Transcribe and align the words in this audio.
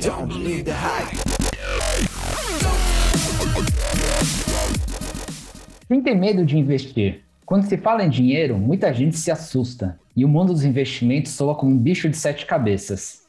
Don't 0.00 0.28
believe 0.28 0.62
the 0.62 0.72
hype. 0.72 1.18
Quem 5.88 6.00
tem 6.02 6.16
medo 6.16 6.46
de 6.46 6.56
investir? 6.56 7.24
Quando 7.44 7.64
se 7.64 7.76
fala 7.76 8.04
em 8.04 8.08
dinheiro, 8.08 8.56
muita 8.56 8.94
gente 8.94 9.16
se 9.16 9.30
assusta 9.30 9.98
e 10.14 10.24
o 10.24 10.28
mundo 10.28 10.52
dos 10.52 10.64
investimentos 10.64 11.32
soa 11.32 11.56
como 11.56 11.72
um 11.72 11.78
bicho 11.78 12.08
de 12.08 12.16
sete 12.16 12.46
cabeças. 12.46 13.26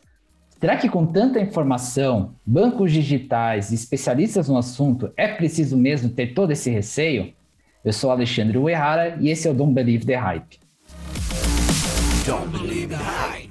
Será 0.60 0.78
que 0.78 0.88
com 0.88 1.08
tanta 1.08 1.40
informação, 1.40 2.36
bancos 2.46 2.92
digitais 2.92 3.72
e 3.72 3.76
especialistas 3.76 4.48
no 4.48 4.58
assunto, 4.58 5.12
é 5.18 5.28
preciso 5.28 5.76
mesmo 5.76 6.10
ter 6.10 6.36
todo 6.36 6.52
esse 6.52 6.70
receio? 6.70 7.34
Eu 7.84 7.94
sou 7.94 8.12
Alexandre 8.12 8.58
Uehara 8.60 9.18
e 9.20 9.30
esse 9.30 9.48
é 9.48 9.52
o 9.52 9.56
Don't 9.56 9.74
Believe 9.74 10.06
the 10.06 10.16
Hype. 10.16 10.60
Don't 12.28 12.52
believe 12.52 12.90
the 12.90 12.96
hype. 12.96 13.49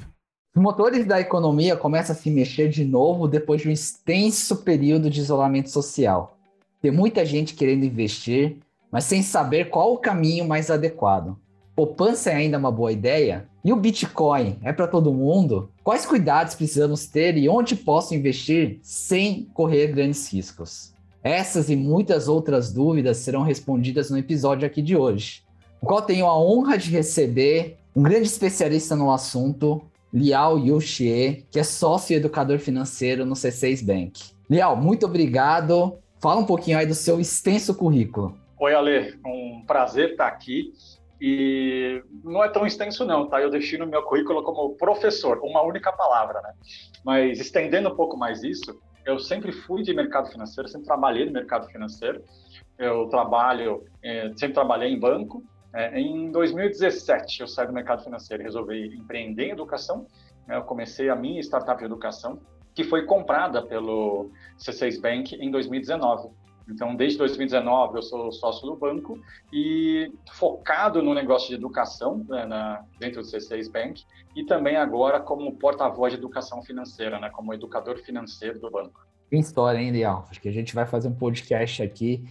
Os 0.55 0.63
motores 0.63 1.07
da 1.07 1.21
economia 1.21 1.77
começam 1.77 2.15
a 2.15 2.19
se 2.19 2.31
mexer 2.31 2.69
de 2.69 2.85
novo 2.85 3.29
depois 3.29 3.61
de 3.61 3.69
um 3.69 3.73
extenso 3.73 4.57
período 4.57 5.11
de 5.11 5.21
isolamento 5.21 5.71
social. 5.71 6.37
Tem 6.81 6.91
muita 6.91 7.25
gente 7.25 7.55
querendo 7.55 7.85
investir, 7.85 8.57
mas 8.91 9.05
sem 9.05 9.23
saber 9.23 9.69
qual 9.69 9.93
o 9.93 9.99
caminho 9.99 10.47
mais 10.47 10.71
adequado. 10.71 11.37
Poupança 11.77 12.31
é 12.31 12.35
ainda 12.35 12.59
uma 12.59 12.73
boa 12.73 12.91
ideia? 12.91 13.49
E 13.65 13.73
o 13.73 13.77
Bitcoin 13.77 14.59
é 14.63 14.73
para 14.73 14.89
todo 14.89 15.13
mundo? 15.13 15.71
Quais 15.85 16.07
cuidados 16.07 16.55
precisamos 16.55 17.07
ter 17.07 17.37
e 17.37 17.49
onde 17.49 17.77
posso 17.77 18.15
investir 18.15 18.81
sem 18.83 19.45
correr 19.55 19.89
grandes 19.89 20.33
riscos? 20.33 20.93
Essas 21.23 21.69
e 21.69 21.77
muitas 21.77 22.27
outras 22.27 22.73
dúvidas 22.73 23.19
serão 23.19 23.43
respondidas 23.43 24.11
no 24.11 24.19
episódio 24.19 24.67
aqui 24.67 24.81
de 24.81 24.97
hoje, 24.97 25.43
no 25.81 25.87
qual 25.87 26.03
tenho 26.03 26.27
a 26.27 26.37
honra 26.37 26.79
de 26.79 26.91
receber 26.91 27.77
um 27.95 28.03
grande 28.03 28.27
especialista 28.27 28.97
no 28.97 29.13
assunto, 29.13 29.83
Liao 30.13 30.59
Yuxie, 30.59 31.47
que 31.51 31.59
é 31.59 31.63
sócio 31.63 32.17
educador 32.17 32.59
financeiro 32.59 33.27
no 33.27 33.35
C6 33.35 33.85
Bank. 33.85 34.33
Liao, 34.51 34.77
muito 34.77 35.05
obrigado. 35.07 35.99
Fala 36.21 36.41
um 36.41 36.47
pouquinho 36.47 36.79
aí 36.79 36.87
do 36.87 36.95
seu 36.95 37.21
extenso 37.21 37.75
currículo. 37.75 38.39
Oi, 38.59 38.75
Ale, 38.75 39.19
um 39.25 39.63
prazer 39.67 40.13
estar 40.13 40.27
aqui. 40.27 40.73
E 41.21 42.03
não 42.25 42.43
é 42.45 42.49
tão 42.49 42.67
extenso, 42.67 43.05
não, 43.05 43.29
tá? 43.29 43.41
Eu 43.41 43.51
deixei 43.51 43.79
no 43.79 43.87
meu 43.87 44.03
currículo 44.03 44.43
como 44.43 44.77
professor, 44.77 45.41
uma 45.43 45.63
única 45.63 45.93
palavra, 45.93 46.41
né? 46.41 46.53
Mas 47.05 47.41
estendendo 47.41 47.89
um 47.89 47.97
pouco 47.97 48.17
mais 48.17 48.43
isso, 48.43 48.81
eu 49.05 49.19
sempre 49.19 49.53
fui 49.53 49.83
de 49.83 49.93
mercado 49.93 50.31
financeiro, 50.31 50.69
sempre 50.69 50.87
trabalhei 50.87 51.27
no 51.27 51.33
mercado 51.33 51.67
financeiro. 51.69 52.23
Eu 52.79 53.09
trabalho, 53.09 53.85
eh, 54.03 54.31
sempre 54.37 54.55
trabalhei 54.55 54.93
em 54.93 54.99
banco. 54.99 55.43
Eh, 55.79 56.01
em 56.01 56.33
2017, 56.33 57.41
eu 57.41 57.47
saí 57.47 57.69
do 57.69 57.73
mercado 57.73 58.03
financeiro 58.03 58.43
e 58.43 58.45
resolvi 58.45 58.97
empreender 58.97 59.45
em 59.45 59.51
educação. 59.53 60.09
né? 60.45 60.57
Eu 60.57 60.63
comecei 60.63 61.09
a 61.09 61.15
minha 61.15 61.41
startup 61.41 61.79
de 61.79 61.85
educação, 61.85 62.41
que 62.75 62.83
foi 62.83 63.05
comprada 63.05 63.63
pelo 63.63 64.29
C6 64.59 65.01
Bank 65.01 65.37
em 65.37 65.53
2019. 65.53 66.31
Então, 66.69 66.97
desde 66.97 67.17
2019, 67.19 67.97
eu 67.97 68.03
sou 68.03 68.33
sócio 68.33 68.67
do 68.67 68.77
banco 68.77 69.21
e 69.53 70.13
focado 70.33 71.01
no 71.01 71.15
negócio 71.15 71.49
de 71.49 71.55
educação 71.55 72.27
né, 72.29 72.45
na, 72.45 72.85
dentro 72.99 73.23
do 73.23 73.29
C6 73.29 73.71
Bank 73.71 74.03
e 74.35 74.45
também 74.45 74.77
agora 74.77 75.21
como 75.21 75.57
porta-voz 75.57 76.13
de 76.13 76.19
educação 76.19 76.61
financeira, 76.61 77.21
né, 77.21 77.31
como 77.31 77.55
educador 77.55 77.99
financeiro 77.99 78.59
do 78.59 78.69
banco. 78.69 79.07
Que 79.31 79.37
história, 79.37 79.79
hein, 79.79 79.93
Liao? 79.93 80.27
Acho 80.29 80.41
que 80.41 80.49
a 80.49 80.53
gente 80.53 80.75
vai 80.75 80.87
fazer 80.87 81.09
um 81.09 81.15
podcast 81.15 81.83
aqui 81.83 82.29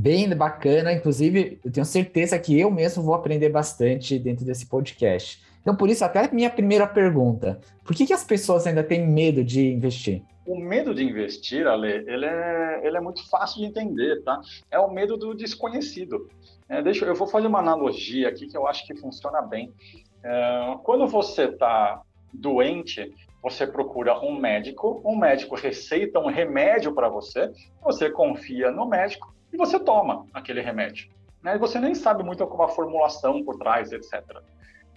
bem 0.00 0.34
bacana. 0.34 0.92
Inclusive, 0.92 1.60
eu 1.64 1.70
tenho 1.70 1.84
certeza 1.84 2.38
que 2.38 2.58
eu 2.58 2.70
mesmo 2.70 3.02
vou 3.02 3.14
aprender 3.14 3.50
bastante 3.50 4.18
dentro 4.18 4.44
desse 4.44 4.66
podcast. 4.66 5.42
Então, 5.60 5.76
por 5.76 5.90
isso, 5.90 6.04
até 6.04 6.32
minha 6.32 6.50
primeira 6.50 6.86
pergunta: 6.86 7.60
por 7.84 7.94
que, 7.94 8.06
que 8.06 8.12
as 8.12 8.24
pessoas 8.24 8.66
ainda 8.66 8.82
têm 8.82 9.06
medo 9.06 9.44
de 9.44 9.72
investir? 9.72 10.22
O 10.46 10.56
medo 10.58 10.94
de 10.94 11.04
investir, 11.04 11.66
Ale, 11.66 11.88
ele 12.08 12.24
é, 12.24 12.80
ele 12.82 12.96
é 12.96 13.00
muito 13.00 13.28
fácil 13.28 13.60
de 13.60 13.66
entender, 13.66 14.22
tá? 14.22 14.40
É 14.70 14.78
o 14.78 14.90
medo 14.90 15.16
do 15.16 15.34
desconhecido. 15.34 16.28
É, 16.68 16.82
deixa, 16.82 17.04
eu 17.04 17.14
vou 17.14 17.28
fazer 17.28 17.46
uma 17.46 17.58
analogia 17.58 18.28
aqui 18.28 18.46
que 18.46 18.56
eu 18.56 18.66
acho 18.66 18.86
que 18.86 18.96
funciona 18.96 19.42
bem. 19.42 19.72
É, 20.24 20.76
quando 20.82 21.06
você 21.06 21.44
está 21.44 22.00
doente, 22.32 23.12
você 23.42 23.66
procura 23.66 24.18
um 24.20 24.34
médico, 24.38 25.00
um 25.04 25.16
médico 25.16 25.54
receita 25.54 26.18
um 26.18 26.28
remédio 26.28 26.94
para 26.94 27.08
você, 27.08 27.50
você 27.82 28.10
confia 28.10 28.70
no 28.70 28.86
médico 28.86 29.32
e 29.52 29.56
você 29.56 29.78
toma 29.78 30.26
aquele 30.32 30.60
remédio. 30.60 31.10
Né? 31.42 31.56
E 31.56 31.58
você 31.58 31.78
nem 31.78 31.94
sabe 31.94 32.22
muito 32.22 32.46
qual 32.46 32.68
a 32.68 32.72
formulação 32.72 33.44
por 33.44 33.56
trás, 33.56 33.92
etc. 33.92 34.22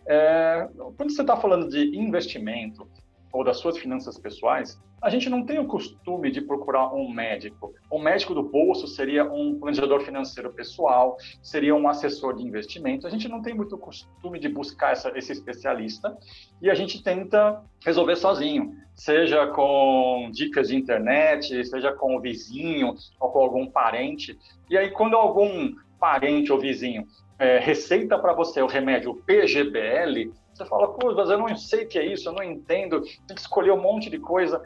É, 0.06 0.68
quando 0.98 1.12
você 1.12 1.22
está 1.22 1.38
falando 1.38 1.70
de 1.70 1.98
investimento 1.98 2.88
ou 3.34 3.44
das 3.44 3.58
suas 3.58 3.80
finanças 3.80 4.18
pessoais, 4.18 4.80
a 5.02 5.10
gente 5.10 5.28
não 5.28 5.44
tem 5.44 5.60
o 5.60 5.66
costume 5.66 6.32
de 6.32 6.40
procurar 6.40 6.94
um 6.94 7.12
médico. 7.12 7.74
O 7.90 8.00
médico 8.00 8.34
do 8.34 8.44
bolso 8.44 8.88
seria 8.88 9.26
um 9.26 9.60
planejador 9.60 10.02
financeiro 10.02 10.54
pessoal, 10.54 11.18
seria 11.42 11.76
um 11.76 11.90
assessor 11.90 12.36
de 12.36 12.44
investimento. 12.44 13.06
A 13.06 13.10
gente 13.10 13.28
não 13.28 13.42
tem 13.42 13.54
muito 13.54 13.78
costume 13.78 14.40
de 14.40 14.48
buscar 14.48 14.94
essa, 14.94 15.12
esse 15.18 15.34
especialista 15.34 16.16
e 16.62 16.70
a 16.70 16.76
gente 16.76 17.04
tenta 17.04 17.62
resolver 17.84 18.16
sozinho, 18.16 18.78
seja 18.94 19.48
com 19.48 20.30
dicas 20.32 20.70
de 20.70 20.78
internet, 20.78 21.66
seja 21.66 21.92
com 21.92 22.16
o 22.16 22.22
vizinho 22.22 22.94
ou 23.20 23.30
com 23.30 23.40
algum 23.40 23.68
parente. 23.68 24.40
E 24.70 24.78
aí, 24.78 24.92
quando 24.92 25.18
algum 25.18 25.74
parente 26.00 26.52
ou 26.52 26.60
vizinho 26.60 27.06
é, 27.44 27.60
receita 27.60 28.18
para 28.18 28.32
você 28.32 28.62
o 28.62 28.68
remédio 28.68 29.16
PGBL, 29.26 30.32
você 30.54 30.66
fala, 30.66 30.88
pô, 30.88 31.14
mas 31.14 31.30
eu 31.30 31.38
não 31.38 31.54
sei 31.58 31.84
o 31.84 31.88
que 31.88 32.00
é 32.00 32.06
isso, 32.06 32.30
eu 32.30 32.34
não 32.34 32.42
entendo, 32.42 33.02
tem 33.28 33.36
que 33.36 33.42
escolher 33.42 33.72
um 33.72 33.82
monte 33.82 34.10
de 34.10 34.18
coisa. 34.18 34.62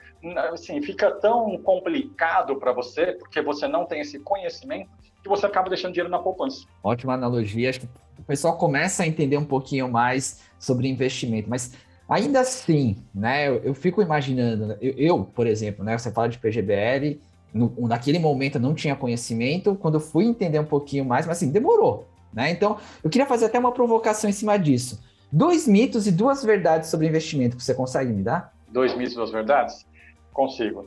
Assim, 0.53 0.79
fica 0.83 1.09
tão 1.09 1.57
complicado 1.57 2.57
para 2.57 2.71
você, 2.71 3.13
porque 3.13 3.41
você 3.41 3.67
não 3.67 3.85
tem 3.85 4.01
esse 4.01 4.19
conhecimento, 4.19 4.91
que 5.23 5.27
você 5.27 5.47
acaba 5.47 5.69
deixando 5.69 5.93
dinheiro 5.93 6.11
na 6.11 6.19
poupança. 6.19 6.67
Ótima 6.83 7.15
analogia. 7.15 7.69
Acho 7.69 7.79
que 7.79 7.87
o 8.19 8.23
pessoal 8.23 8.55
começa 8.57 9.01
a 9.01 9.07
entender 9.07 9.37
um 9.37 9.45
pouquinho 9.45 9.89
mais 9.89 10.43
sobre 10.59 10.87
investimento, 10.87 11.49
mas 11.49 11.73
ainda 12.07 12.41
assim, 12.41 12.97
né, 13.13 13.47
eu, 13.47 13.55
eu 13.63 13.73
fico 13.73 14.03
imaginando, 14.03 14.77
eu, 14.79 14.93
eu, 14.97 15.23
por 15.23 15.47
exemplo, 15.47 15.83
né, 15.83 15.97
você 15.97 16.11
fala 16.11 16.29
de 16.29 16.37
PGBL, 16.37 17.19
no, 17.51 17.73
naquele 17.87 18.19
momento 18.19 18.55
eu 18.55 18.61
não 18.61 18.75
tinha 18.75 18.95
conhecimento, 18.95 19.75
quando 19.75 19.95
eu 19.95 20.01
fui 20.01 20.25
entender 20.25 20.59
um 20.59 20.65
pouquinho 20.65 21.05
mais, 21.05 21.25
mas 21.25 21.37
assim, 21.37 21.51
demorou, 21.51 22.07
né? 22.37 22.51
Então, 22.51 22.77
eu 23.03 23.09
queria 23.09 23.25
fazer 23.25 23.45
até 23.45 23.57
uma 23.57 23.71
provocação 23.71 24.29
em 24.29 24.33
cima 24.33 24.59
disso. 24.59 25.03
Dois 25.31 25.67
mitos 25.67 26.05
e 26.05 26.11
duas 26.11 26.43
verdades 26.43 26.87
sobre 26.87 27.07
investimento 27.07 27.57
que 27.57 27.63
você 27.63 27.73
consegue 27.73 28.13
me 28.13 28.21
dar? 28.21 28.53
Dois 28.69 28.95
mitos 28.95 29.13
e 29.13 29.15
duas 29.15 29.31
verdades? 29.31 29.87
Consigo. 30.31 30.81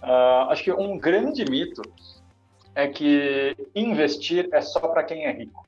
Uh, 0.00 0.48
acho 0.48 0.62
que 0.62 0.72
um 0.72 0.96
grande 0.96 1.44
mito 1.44 1.82
é 2.72 2.86
que 2.86 3.56
investir 3.74 4.48
é 4.52 4.60
só 4.60 4.78
para 4.78 5.02
quem 5.02 5.24
é 5.26 5.32
rico. 5.32 5.66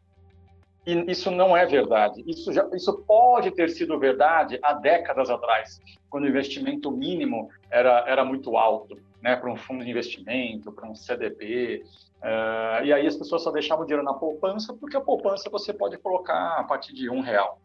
E 0.86 1.10
isso 1.10 1.32
não 1.32 1.56
é 1.56 1.66
verdade. 1.66 2.22
Isso, 2.28 2.52
já, 2.52 2.64
isso 2.72 3.02
pode 3.04 3.50
ter 3.50 3.70
sido 3.70 3.98
verdade 3.98 4.60
há 4.62 4.74
décadas 4.74 5.30
atrás, 5.30 5.80
quando 6.08 6.24
o 6.24 6.28
investimento 6.28 6.92
mínimo 6.92 7.50
era, 7.68 8.04
era 8.06 8.24
muito 8.24 8.56
alto, 8.56 8.96
né, 9.24 9.36
para 9.36 9.50
um 9.50 9.56
fundo 9.56 9.82
de 9.82 9.90
investimento, 9.90 10.70
para 10.70 10.86
um 10.86 10.94
CDB. 10.94 11.82
Uh, 12.18 12.84
e 12.84 12.92
aí 12.92 13.06
as 13.06 13.16
pessoas 13.16 13.42
só 13.42 13.50
deixavam 13.50 13.84
o 13.84 13.86
dinheiro 13.86 14.04
na 14.04 14.12
poupança, 14.12 14.74
porque 14.74 14.98
a 14.98 15.00
poupança 15.00 15.48
você 15.48 15.72
pode 15.72 15.96
colocar 15.96 16.56
a 16.58 16.64
partir 16.64 16.92
de 16.92 17.08
um 17.08 17.20
real. 17.20 17.58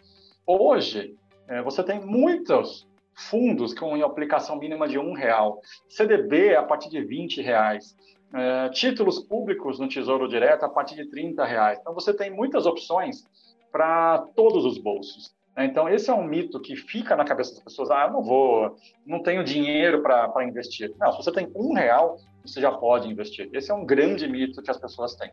Hoje, 0.48 1.18
é, 1.50 1.62
você 1.62 1.84
tem 1.84 2.00
muitos 2.00 2.88
fundos 3.14 3.74
com 3.74 3.94
aplicação 4.04 4.58
mínima 4.58 4.88
de 4.88 4.98
um 4.98 5.12
real, 5.12 5.62
CDB 5.90 6.56
a 6.56 6.64
partir 6.64 6.90
de 6.90 7.02
20 7.02 7.42
reais, 7.42 7.94
é, 8.34 8.70
títulos 8.70 9.20
públicos 9.20 9.80
no 9.80 9.90
Tesouro 9.90 10.30
Direto 10.30 10.64
a 10.64 10.70
partir 10.70 10.96
de 10.96 11.10
30 11.10 11.44
reais. 11.44 11.78
Então, 11.82 11.94
você 11.94 12.14
tem 12.14 12.32
muitas 12.32 12.66
opções 12.66 13.26
para 13.70 14.20
todos 14.34 14.64
os 14.64 14.78
bolsos. 14.78 15.36
Né? 15.60 15.66
Então, 15.66 15.90
esse 15.90 16.10
é 16.10 16.14
um 16.14 16.24
mito 16.24 16.60
que 16.62 16.76
fica 16.78 17.18
na 17.18 17.26
cabeça 17.26 17.54
das 17.54 17.64
pessoas. 17.64 17.92
Ah, 17.92 18.06
eu 18.06 18.14
não 18.14 18.24
vou, 18.24 18.78
não 19.06 19.22
tenho 19.22 19.44
dinheiro 19.44 20.02
para 20.02 20.48
investir. 20.48 20.94
Não, 20.98 21.12
se 21.12 21.18
você 21.18 21.32
tem 21.34 21.52
um 21.54 21.74
real, 21.74 22.18
você 22.46 22.62
já 22.62 22.72
pode 22.72 23.10
investir. 23.10 23.50
Esse 23.54 23.70
é 23.70 23.74
um 23.74 23.86
grande 23.86 24.26
mito 24.28 24.62
que 24.62 24.72
as 24.72 24.80
pessoas 24.80 25.16
têm. 25.16 25.32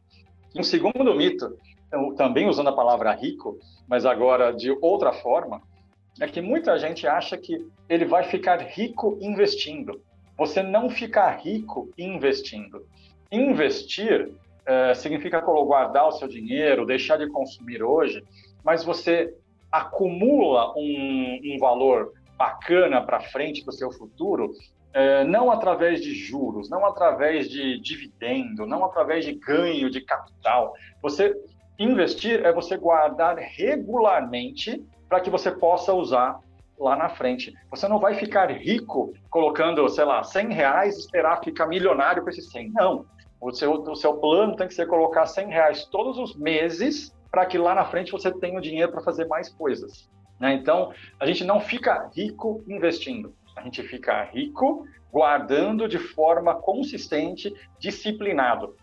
Um 0.56 0.64
segundo 0.64 1.14
mito 1.14 1.56
também 2.16 2.48
usando 2.48 2.68
a 2.68 2.74
palavra 2.74 3.12
rico, 3.12 3.58
mas 3.86 4.04
agora 4.04 4.52
de 4.52 4.76
outra 4.82 5.12
forma, 5.12 5.62
é 6.20 6.26
que 6.26 6.40
muita 6.40 6.76
gente 6.78 7.06
acha 7.06 7.36
que 7.36 7.64
ele 7.88 8.04
vai 8.04 8.24
ficar 8.24 8.60
rico 8.60 9.16
investindo. 9.20 10.02
Você 10.36 10.62
não 10.62 10.90
fica 10.90 11.30
rico 11.30 11.88
investindo. 11.96 12.84
Investir 13.30 14.32
é, 14.66 14.94
significa 14.94 15.40
guardar 15.40 16.08
o 16.08 16.12
seu 16.12 16.26
dinheiro, 16.26 16.84
deixar 16.84 17.16
de 17.16 17.28
consumir 17.28 17.82
hoje, 17.82 18.24
mas 18.64 18.82
você 18.82 19.32
acumula 19.70 20.72
um, 20.76 21.40
um 21.44 21.58
valor 21.58 22.12
bacana 22.36 23.00
para 23.00 23.20
frente 23.20 23.62
para 23.64 23.70
o 23.70 23.76
seu 23.76 23.90
futuro, 23.90 24.52
é, 24.92 25.24
não 25.24 25.50
através 25.50 26.00
de 26.00 26.14
juros, 26.14 26.70
não 26.70 26.84
através 26.86 27.48
de 27.48 27.80
dividendo, 27.80 28.66
não 28.66 28.84
através 28.84 29.24
de 29.24 29.32
ganho 29.32 29.90
de 29.90 30.00
capital. 30.00 30.74
Você 31.02 31.34
Investir 31.78 32.44
é 32.44 32.52
você 32.52 32.76
guardar 32.76 33.36
regularmente 33.36 34.82
para 35.08 35.20
que 35.20 35.28
você 35.28 35.50
possa 35.50 35.92
usar 35.92 36.40
lá 36.78 36.96
na 36.96 37.10
frente. 37.10 37.52
Você 37.70 37.86
não 37.86 37.98
vai 37.98 38.14
ficar 38.14 38.50
rico 38.50 39.12
colocando, 39.28 39.86
sei 39.88 40.04
lá, 40.04 40.22
100 40.22 40.52
reais 40.52 40.96
e 40.96 41.00
esperar 41.00 41.42
ficar 41.42 41.66
milionário 41.66 42.22
com 42.22 42.30
esses 42.30 42.50
100. 42.50 42.72
Não. 42.72 43.04
O 43.38 43.52
seu, 43.52 43.72
o 43.72 43.94
seu 43.94 44.14
plano 44.14 44.56
tem 44.56 44.66
que 44.66 44.74
ser 44.74 44.86
colocar 44.86 45.26
100 45.26 45.48
reais 45.48 45.84
todos 45.84 46.18
os 46.18 46.34
meses 46.34 47.14
para 47.30 47.46
que 47.46 47.58
lá 47.58 47.74
na 47.74 47.84
frente 47.84 48.12
você 48.12 48.30
tenha 48.30 48.58
o 48.58 48.62
dinheiro 48.62 48.92
para 48.92 49.02
fazer 49.02 49.26
mais 49.26 49.48
coisas. 49.48 50.10
Né? 50.38 50.54
Então, 50.54 50.92
a 51.18 51.26
gente 51.26 51.44
não 51.44 51.60
fica 51.60 52.10
rico 52.14 52.62
investindo. 52.68 53.34
A 53.56 53.62
gente 53.62 53.82
fica 53.82 54.22
rico 54.24 54.86
guardando 55.10 55.88
de 55.88 55.98
forma 55.98 56.54
consistente, 56.54 57.54
disciplinado. 57.78 58.76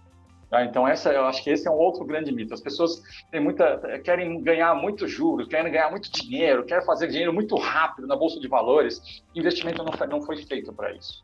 Tá? 0.50 0.64
Então, 0.64 0.88
essa, 0.88 1.12
eu 1.12 1.26
acho 1.26 1.44
que 1.44 1.50
esse 1.50 1.68
é 1.68 1.72
um 1.72 1.76
outro 1.76 2.06
grande 2.06 2.32
mito. 2.32 2.54
As 2.54 2.62
pessoas 2.62 3.02
têm 3.32 3.40
muita, 3.40 4.00
querem 4.04 4.42
ganhar 4.42 4.76
muito 4.76 5.08
juros, 5.08 5.48
querem 5.48 5.72
ganhar 5.72 5.90
muito 5.90 6.12
dinheiro, 6.12 6.66
querem 6.66 6.86
fazer 6.86 7.08
dinheiro 7.08 7.34
muito 7.34 7.56
rápido 7.56 8.08
na 8.08 8.16
bolsa 8.16 8.40
de 8.40 8.48
valores. 8.48 9.24
Investimento 9.36 9.84
não 9.84 9.92
foi, 9.92 10.08
não 10.08 10.22
foi 10.22 10.38
feito 10.38 10.72
para 10.74 10.92
isso. 10.94 11.24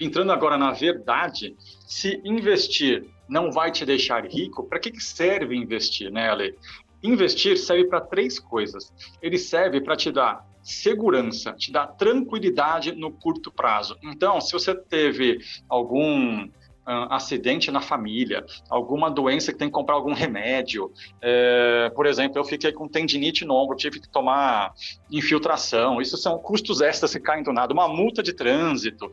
Entrando 0.00 0.32
agora 0.32 0.56
na 0.56 0.72
verdade, 0.72 1.54
se 1.86 2.22
investir 2.24 3.06
não 3.30 3.50
vai 3.52 3.70
te 3.70 3.86
deixar 3.86 4.26
rico, 4.26 4.64
para 4.64 4.80
que, 4.80 4.90
que 4.90 5.02
serve 5.02 5.54
investir, 5.54 6.10
né, 6.10 6.28
Ale? 6.28 6.54
Investir 7.02 7.56
serve 7.56 7.86
para 7.86 8.00
três 8.00 8.38
coisas. 8.38 8.92
Ele 9.22 9.38
serve 9.38 9.80
para 9.80 9.96
te 9.96 10.10
dar 10.10 10.44
segurança, 10.62 11.52
te 11.52 11.72
dar 11.72 11.86
tranquilidade 11.86 12.92
no 12.92 13.10
curto 13.10 13.50
prazo. 13.50 13.96
Então, 14.02 14.40
se 14.40 14.52
você 14.52 14.74
teve 14.74 15.38
algum 15.68 16.46
acidente 16.84 17.70
na 17.70 17.80
família, 17.80 18.44
alguma 18.68 19.10
doença 19.10 19.52
que 19.52 19.58
tem 19.58 19.68
que 19.68 19.74
comprar 19.74 19.94
algum 19.94 20.12
remédio. 20.12 20.90
É, 21.22 21.90
por 21.94 22.04
exemplo, 22.04 22.38
eu 22.38 22.44
fiquei 22.44 22.72
com 22.72 22.88
tendinite 22.88 23.44
no 23.44 23.54
ombro, 23.54 23.76
tive 23.76 24.00
que 24.00 24.08
tomar 24.08 24.72
infiltração. 25.10 26.00
Isso 26.00 26.16
são 26.16 26.36
custos 26.38 26.80
extras 26.80 27.12
que 27.12 27.20
caem 27.20 27.44
do 27.44 27.52
nada. 27.52 27.72
Uma 27.72 27.86
multa 27.86 28.22
de 28.22 28.32
trânsito. 28.32 29.10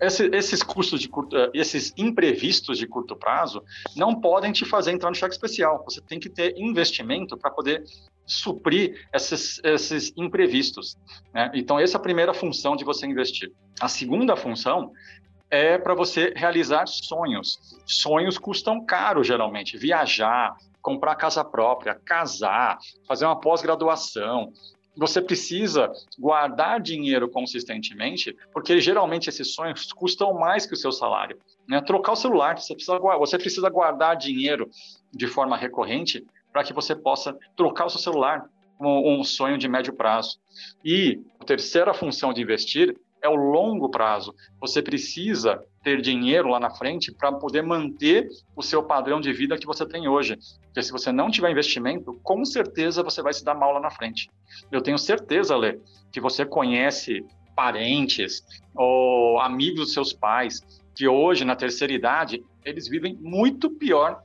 Esse, 0.00 0.26
esses 0.32 0.62
custos 0.62 1.00
de 1.00 1.08
curto, 1.08 1.36
eh, 1.36 1.50
esses 1.54 1.92
imprevistos 1.96 2.78
de 2.78 2.86
curto 2.86 3.14
prazo 3.16 3.62
não 3.96 4.20
podem 4.20 4.52
te 4.52 4.64
fazer 4.64 4.92
entrar 4.92 5.10
no 5.10 5.16
cheque 5.16 5.34
especial. 5.34 5.82
Você 5.84 6.00
tem 6.00 6.18
que 6.18 6.28
ter 6.28 6.54
investimento 6.58 7.36
para 7.36 7.50
poder 7.50 7.84
suprir 8.26 9.06
esses, 9.12 9.60
esses 9.62 10.12
imprevistos. 10.16 10.96
Né? 11.32 11.50
Então, 11.54 11.78
essa 11.78 11.96
é 11.96 11.98
a 11.98 12.02
primeira 12.02 12.34
função 12.34 12.76
de 12.76 12.84
você 12.84 13.06
investir. 13.06 13.52
A 13.80 13.88
segunda 13.88 14.36
função 14.36 14.92
é 15.50 15.78
para 15.78 15.94
você 15.94 16.32
realizar 16.34 16.86
sonhos. 16.86 17.58
Sonhos 17.86 18.38
custam 18.38 18.84
caro, 18.84 19.22
geralmente. 19.22 19.76
Viajar, 19.76 20.56
comprar 20.82 21.14
casa 21.14 21.44
própria, 21.44 21.94
casar, 21.94 22.78
fazer 23.06 23.24
uma 23.24 23.40
pós-graduação. 23.40 24.52
Você 24.96 25.20
precisa 25.20 25.90
guardar 26.18 26.80
dinheiro 26.80 27.28
consistentemente, 27.28 28.36
porque 28.52 28.80
geralmente 28.80 29.28
esses 29.28 29.52
sonhos 29.54 29.92
custam 29.92 30.34
mais 30.34 30.66
que 30.66 30.74
o 30.74 30.76
seu 30.76 30.92
salário. 30.92 31.38
Né? 31.68 31.80
Trocar 31.80 32.12
o 32.12 32.16
celular, 32.16 32.58
você 32.58 32.74
precisa, 32.74 32.98
você 32.98 33.38
precisa 33.38 33.68
guardar 33.68 34.16
dinheiro 34.16 34.70
de 35.12 35.26
forma 35.26 35.56
recorrente 35.56 36.24
para 36.52 36.62
que 36.62 36.72
você 36.72 36.94
possa 36.94 37.36
trocar 37.56 37.86
o 37.86 37.90
seu 37.90 37.98
celular, 37.98 38.48
um, 38.80 39.18
um 39.18 39.24
sonho 39.24 39.58
de 39.58 39.68
médio 39.68 39.92
prazo. 39.92 40.38
E 40.84 41.20
a 41.40 41.44
terceira 41.44 41.92
função 41.92 42.32
de 42.32 42.40
investir 42.40 42.96
é 43.24 43.28
o 43.28 43.34
longo 43.34 43.88
prazo. 43.88 44.34
Você 44.60 44.82
precisa 44.82 45.64
ter 45.82 46.02
dinheiro 46.02 46.48
lá 46.48 46.60
na 46.60 46.70
frente 46.70 47.10
para 47.10 47.32
poder 47.32 47.62
manter 47.62 48.28
o 48.54 48.62
seu 48.62 48.82
padrão 48.82 49.18
de 49.18 49.32
vida 49.32 49.56
que 49.56 49.66
você 49.66 49.86
tem 49.86 50.06
hoje. 50.06 50.36
Porque 50.66 50.82
se 50.82 50.92
você 50.92 51.10
não 51.10 51.30
tiver 51.30 51.50
investimento, 51.50 52.20
com 52.22 52.44
certeza 52.44 53.02
você 53.02 53.22
vai 53.22 53.32
se 53.32 53.42
dar 53.42 53.54
mal 53.54 53.72
lá 53.72 53.80
na 53.80 53.90
frente. 53.90 54.28
Eu 54.70 54.82
tenho 54.82 54.98
certeza, 54.98 55.56
Lê, 55.56 55.78
que 56.12 56.20
você 56.20 56.44
conhece 56.44 57.24
parentes 57.56 58.44
ou 58.74 59.40
amigos 59.40 59.80
dos 59.80 59.92
seus 59.94 60.12
pais 60.12 60.60
que 60.94 61.08
hoje, 61.08 61.44
na 61.44 61.56
terceira 61.56 61.92
idade, 61.92 62.44
eles 62.62 62.86
vivem 62.86 63.16
muito 63.20 63.70
pior 63.70 64.22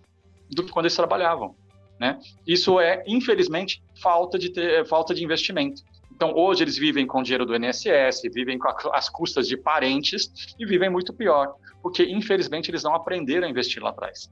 do 0.49 0.63
que 0.63 0.71
quando 0.71 0.85
eles 0.85 0.95
trabalhavam. 0.95 1.55
Né? 1.99 2.19
Isso 2.45 2.79
é, 2.79 3.03
infelizmente, 3.07 3.81
falta 4.01 4.37
de, 4.37 4.51
ter, 4.51 4.85
falta 4.85 5.13
de 5.13 5.23
investimento. 5.23 5.83
Então, 6.19 6.35
hoje 6.35 6.65
eles 6.65 6.77
vivem 6.77 7.07
com 7.07 7.21
o 7.21 7.23
dinheiro 7.23 7.45
do 7.45 7.55
INSS, 7.55 8.23
vivem 8.33 8.59
com 8.59 8.67
a, 8.67 8.75
as 8.93 9.07
custas 9.07 9.47
de 9.47 9.55
parentes 9.55 10.53
e 10.59 10.65
vivem 10.65 10.89
muito 10.89 11.13
pior, 11.13 11.55
porque 11.81 12.03
infelizmente 12.03 12.69
eles 12.69 12.83
não 12.83 12.93
aprenderam 12.93 13.47
a 13.47 13.49
investir 13.49 13.81
lá 13.81 13.91
atrás. 13.91 14.29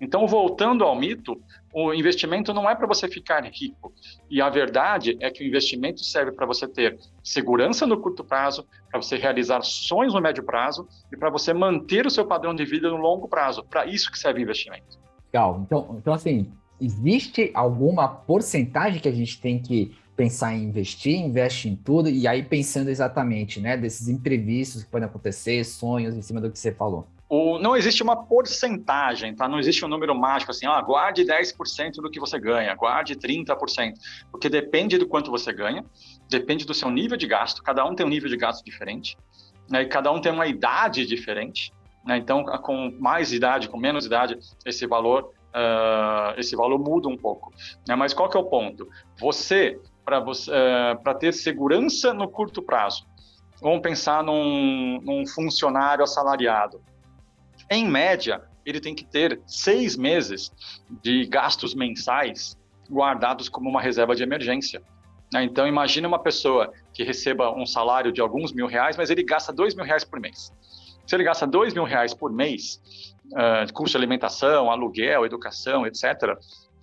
Então, 0.00 0.28
voltando 0.28 0.84
ao 0.84 0.94
mito, 0.94 1.36
o 1.72 1.92
investimento 1.92 2.54
não 2.54 2.70
é 2.70 2.74
para 2.76 2.86
você 2.86 3.08
ficar 3.08 3.42
rico. 3.42 3.92
E 4.30 4.40
a 4.40 4.48
verdade 4.48 5.16
é 5.20 5.28
que 5.28 5.42
o 5.42 5.46
investimento 5.46 6.04
serve 6.04 6.30
para 6.30 6.46
você 6.46 6.68
ter 6.68 7.00
segurança 7.20 7.84
no 7.84 8.00
curto 8.00 8.22
prazo, 8.22 8.64
para 8.88 9.02
você 9.02 9.16
realizar 9.16 9.60
sonhos 9.62 10.14
no 10.14 10.20
médio 10.20 10.44
prazo 10.44 10.86
e 11.12 11.16
para 11.16 11.30
você 11.30 11.52
manter 11.52 12.06
o 12.06 12.10
seu 12.10 12.24
padrão 12.24 12.54
de 12.54 12.64
vida 12.64 12.88
no 12.88 12.96
longo 12.96 13.26
prazo. 13.26 13.64
Para 13.64 13.86
isso 13.86 14.08
que 14.08 14.18
serve 14.20 14.38
o 14.38 14.42
investimento. 14.42 15.00
Legal. 15.32 15.60
Então, 15.66 15.96
então, 15.98 16.14
assim, 16.14 16.52
existe 16.80 17.50
alguma 17.54 18.06
porcentagem 18.06 19.00
que 19.00 19.08
a 19.08 19.12
gente 19.12 19.40
tem 19.40 19.60
que 19.60 19.96
pensar 20.16 20.54
em 20.54 20.64
investir, 20.64 21.16
investe 21.16 21.68
em 21.68 21.76
tudo, 21.76 22.08
e 22.08 22.26
aí 22.26 22.42
pensando 22.42 22.88
exatamente, 22.88 23.60
né, 23.60 23.76
desses 23.76 24.08
imprevistos 24.08 24.84
que 24.84 24.90
podem 24.90 25.08
acontecer, 25.08 25.64
sonhos 25.64 26.14
em 26.14 26.22
cima 26.22 26.40
do 26.40 26.50
que 26.50 26.58
você 26.58 26.72
falou. 26.72 27.06
O, 27.28 27.58
não 27.58 27.76
existe 27.76 28.02
uma 28.02 28.14
porcentagem, 28.14 29.34
tá? 29.34 29.48
Não 29.48 29.58
existe 29.58 29.84
um 29.84 29.88
número 29.88 30.14
mágico 30.14 30.52
assim, 30.52 30.66
ah, 30.66 30.80
guarde 30.80 31.24
10% 31.24 31.94
do 31.94 32.10
que 32.10 32.20
você 32.20 32.38
ganha, 32.38 32.74
guarde 32.74 33.16
30%, 33.16 33.94
porque 34.30 34.48
depende 34.48 34.98
do 34.98 35.06
quanto 35.06 35.30
você 35.30 35.52
ganha, 35.52 35.84
depende 36.28 36.64
do 36.64 36.74
seu 36.74 36.90
nível 36.90 37.16
de 37.16 37.26
gasto, 37.26 37.62
cada 37.62 37.84
um 37.84 37.94
tem 37.94 38.06
um 38.06 38.10
nível 38.10 38.28
de 38.28 38.36
gasto 38.36 38.64
diferente, 38.64 39.16
né, 39.68 39.82
e 39.82 39.86
cada 39.86 40.12
um 40.12 40.20
tem 40.20 40.30
uma 40.30 40.46
idade 40.46 41.06
diferente, 41.06 41.72
né, 42.04 42.18
então 42.18 42.44
com 42.44 42.94
mais 43.00 43.32
idade, 43.32 43.68
com 43.68 43.78
menos 43.78 44.06
idade, 44.06 44.38
esse 44.64 44.86
valor 44.86 45.32
Uh, 45.56 46.34
esse 46.36 46.56
valor 46.56 46.80
muda 46.80 47.06
um 47.06 47.16
pouco. 47.16 47.52
Né? 47.86 47.94
Mas 47.94 48.12
qual 48.12 48.28
que 48.28 48.36
é 48.36 48.40
o 48.40 48.44
ponto? 48.44 48.88
Você 49.20 49.78
para 50.04 50.20
uh, 50.20 51.18
ter 51.18 51.32
segurança 51.32 52.12
no 52.12 52.28
curto 52.28 52.62
prazo. 52.62 53.06
Vamos 53.60 53.80
pensar 53.80 54.22
num, 54.22 55.00
num 55.02 55.26
funcionário 55.26 56.04
assalariado. 56.04 56.82
Em 57.70 57.88
média, 57.88 58.42
ele 58.66 58.80
tem 58.80 58.94
que 58.94 59.04
ter 59.04 59.40
seis 59.46 59.96
meses 59.96 60.52
de 61.02 61.26
gastos 61.26 61.74
mensais 61.74 62.58
guardados 62.90 63.48
como 63.48 63.68
uma 63.68 63.80
reserva 63.80 64.14
de 64.14 64.22
emergência. 64.22 64.82
Né? 65.32 65.44
Então, 65.44 65.66
imagine 65.66 66.06
uma 66.06 66.18
pessoa 66.18 66.72
que 66.92 67.02
receba 67.02 67.50
um 67.54 67.64
salário 67.64 68.12
de 68.12 68.20
alguns 68.20 68.52
mil 68.52 68.66
reais, 68.66 68.96
mas 68.96 69.10
ele 69.10 69.22
gasta 69.22 69.52
dois 69.52 69.74
mil 69.74 69.84
reais 69.84 70.04
por 70.04 70.20
mês. 70.20 70.52
Se 71.06 71.14
ele 71.16 71.24
gasta 71.24 71.46
dois 71.46 71.74
mil 71.74 71.84
reais 71.84 72.14
por 72.14 72.32
mês, 72.32 72.80
uh, 73.32 73.72
custo 73.72 73.92
de 73.92 73.96
alimentação, 73.98 74.70
aluguel, 74.70 75.24
educação, 75.24 75.86
etc., 75.86 76.36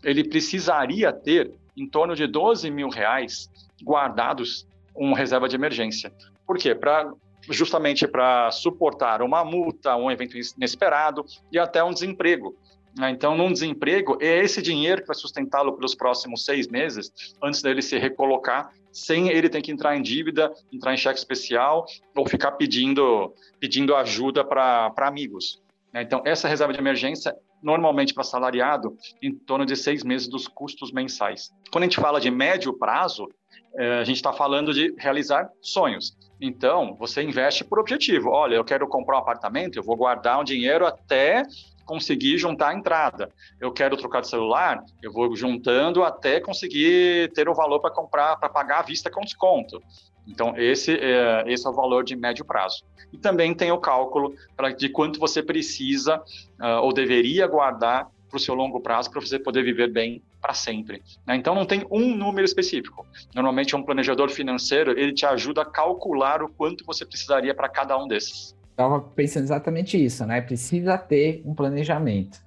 ele 0.04 0.24
precisaria 0.24 1.14
ter 1.14 1.54
em 1.76 1.88
torno 1.88 2.16
de 2.16 2.28
12 2.28 2.70
mil 2.70 2.90
reais 2.90 3.50
guardados 3.84 4.68
uma 4.96 5.18
reserva 5.18 5.48
de 5.48 5.56
emergência. 5.56 6.12
Por 6.46 6.58
quê? 6.58 6.76
Pra, 6.76 7.12
justamente 7.50 8.08
para 8.08 8.52
suportar 8.52 9.22
uma 9.22 9.44
multa, 9.44 9.96
um 9.96 10.12
evento 10.12 10.38
inesperado 10.58 11.26
e 11.52 11.58
até 11.58 11.84
um 11.84 11.94
desemprego. 11.94 12.56
Né? 12.98 13.10
Então, 13.10 13.36
num 13.36 13.52
desemprego, 13.52 14.18
é 14.22 14.40
esse 14.40 14.62
dinheiro 14.62 15.02
que 15.02 15.08
vai 15.08 15.16
sustentá-lo 15.16 15.74
pelos 15.74 15.96
próximos 15.96 16.44
seis 16.44 16.68
meses, 16.68 17.12
antes 17.42 17.62
dele 17.62 17.82
se 17.82 17.98
recolocar, 17.98 18.72
sem 18.92 19.30
ele 19.30 19.48
ter 19.48 19.62
que 19.62 19.72
entrar 19.72 19.96
em 19.96 20.02
dívida, 20.02 20.52
entrar 20.72 20.94
em 20.94 20.98
cheque 20.98 21.18
especial 21.18 21.86
ou 22.16 22.28
ficar 22.28 22.52
pedindo, 22.52 23.34
pedindo 23.60 23.96
ajuda 23.96 24.44
para 24.44 24.94
amigos. 24.98 25.62
Né? 25.94 26.02
Então, 26.02 26.22
essa 26.26 26.48
reserva 26.48 26.74
de 26.74 26.80
emergência 26.80 27.36
normalmente 27.62 28.14
para 28.14 28.24
salariado, 28.24 28.96
em 29.22 29.34
torno 29.34 29.66
de 29.66 29.76
seis 29.76 30.04
meses 30.04 30.28
dos 30.28 30.48
custos 30.48 30.92
mensais. 30.92 31.52
Quando 31.72 31.84
a 31.84 31.88
gente 31.88 32.00
fala 32.00 32.20
de 32.20 32.32
médio 32.32 32.78
prazo, 32.78 33.28
é, 33.78 34.00
a 34.00 34.04
gente 34.04 34.18
está 34.18 34.34
falando 34.34 34.74
de 34.74 34.94
realizar 34.98 35.50
sonhos. 35.62 36.18
Então, 36.40 36.96
você 36.96 37.22
investe 37.22 37.64
por 37.64 37.80
objetivo. 37.80 38.30
Olha, 38.30 38.56
eu 38.56 38.64
quero 38.64 38.88
comprar 38.88 39.18
um 39.18 39.20
apartamento, 39.20 39.78
eu 39.78 39.84
vou 39.84 39.96
guardar 39.96 40.40
um 40.40 40.44
dinheiro 40.44 40.86
até 40.86 41.44
conseguir 41.86 42.38
juntar 42.38 42.70
a 42.70 42.74
entrada. 42.74 43.30
Eu 43.60 43.72
quero 43.72 43.98
trocar 43.98 44.22
de 44.22 44.30
celular, 44.30 44.82
eu 45.04 45.12
vou 45.12 45.36
juntando 45.36 46.04
até 46.04 46.40
conseguir 46.40 47.32
ter 47.34 47.50
o 47.50 47.54
valor 47.54 47.80
para 47.80 47.92
comprar, 47.92 48.38
para 48.38 48.50
pagar 48.50 48.80
à 48.80 48.84
vista 48.84 49.12
com 49.12 49.22
desconto. 49.22 49.82
Então, 50.28 50.54
esse 50.58 50.94
é, 50.94 51.44
esse 51.48 51.66
é 51.66 51.70
o 51.70 51.74
valor 51.74 52.04
de 52.04 52.16
médio 52.16 52.46
prazo. 52.46 52.84
E 53.12 53.18
também 53.18 53.54
tem 53.54 53.72
o 53.72 53.78
cálculo 53.78 54.34
pra, 54.56 54.70
de 54.72 54.90
quanto 54.90 55.20
você 55.20 55.42
precisa 55.42 56.18
uh, 56.18 56.82
ou 56.82 56.94
deveria 56.94 57.48
guardar 57.48 58.08
para 58.30 58.38
o 58.38 58.40
seu 58.40 58.56
longo 58.56 58.80
prazo 58.80 59.12
para 59.12 59.20
você 59.20 59.38
poder 59.38 59.64
viver 59.64 59.92
bem 59.92 60.22
para 60.42 60.54
sempre. 60.54 61.04
Né? 61.28 61.36
Então, 61.36 61.54
não 61.54 61.66
tem 61.66 61.86
um 61.92 62.16
número 62.16 62.46
específico. 62.46 63.06
Normalmente, 63.36 63.76
um 63.76 63.84
planejador 63.84 64.30
financeiro 64.30 64.92
ele 64.98 65.14
te 65.14 65.26
ajuda 65.26 65.64
a 65.64 65.66
calcular 65.66 66.42
o 66.42 66.50
quanto 66.50 66.86
você 66.86 67.06
precisaria 67.06 67.54
para 67.54 67.68
cada 67.68 67.98
um 67.98 68.08
desses. 68.08 68.56
Estava 68.70 69.02
pensando 69.02 69.44
exatamente 69.44 70.04
isso, 70.04 70.26
né? 70.26 70.42
Precisa 70.42 70.98
ter 70.98 71.42
um 71.46 71.54
planejamento. 71.54 72.40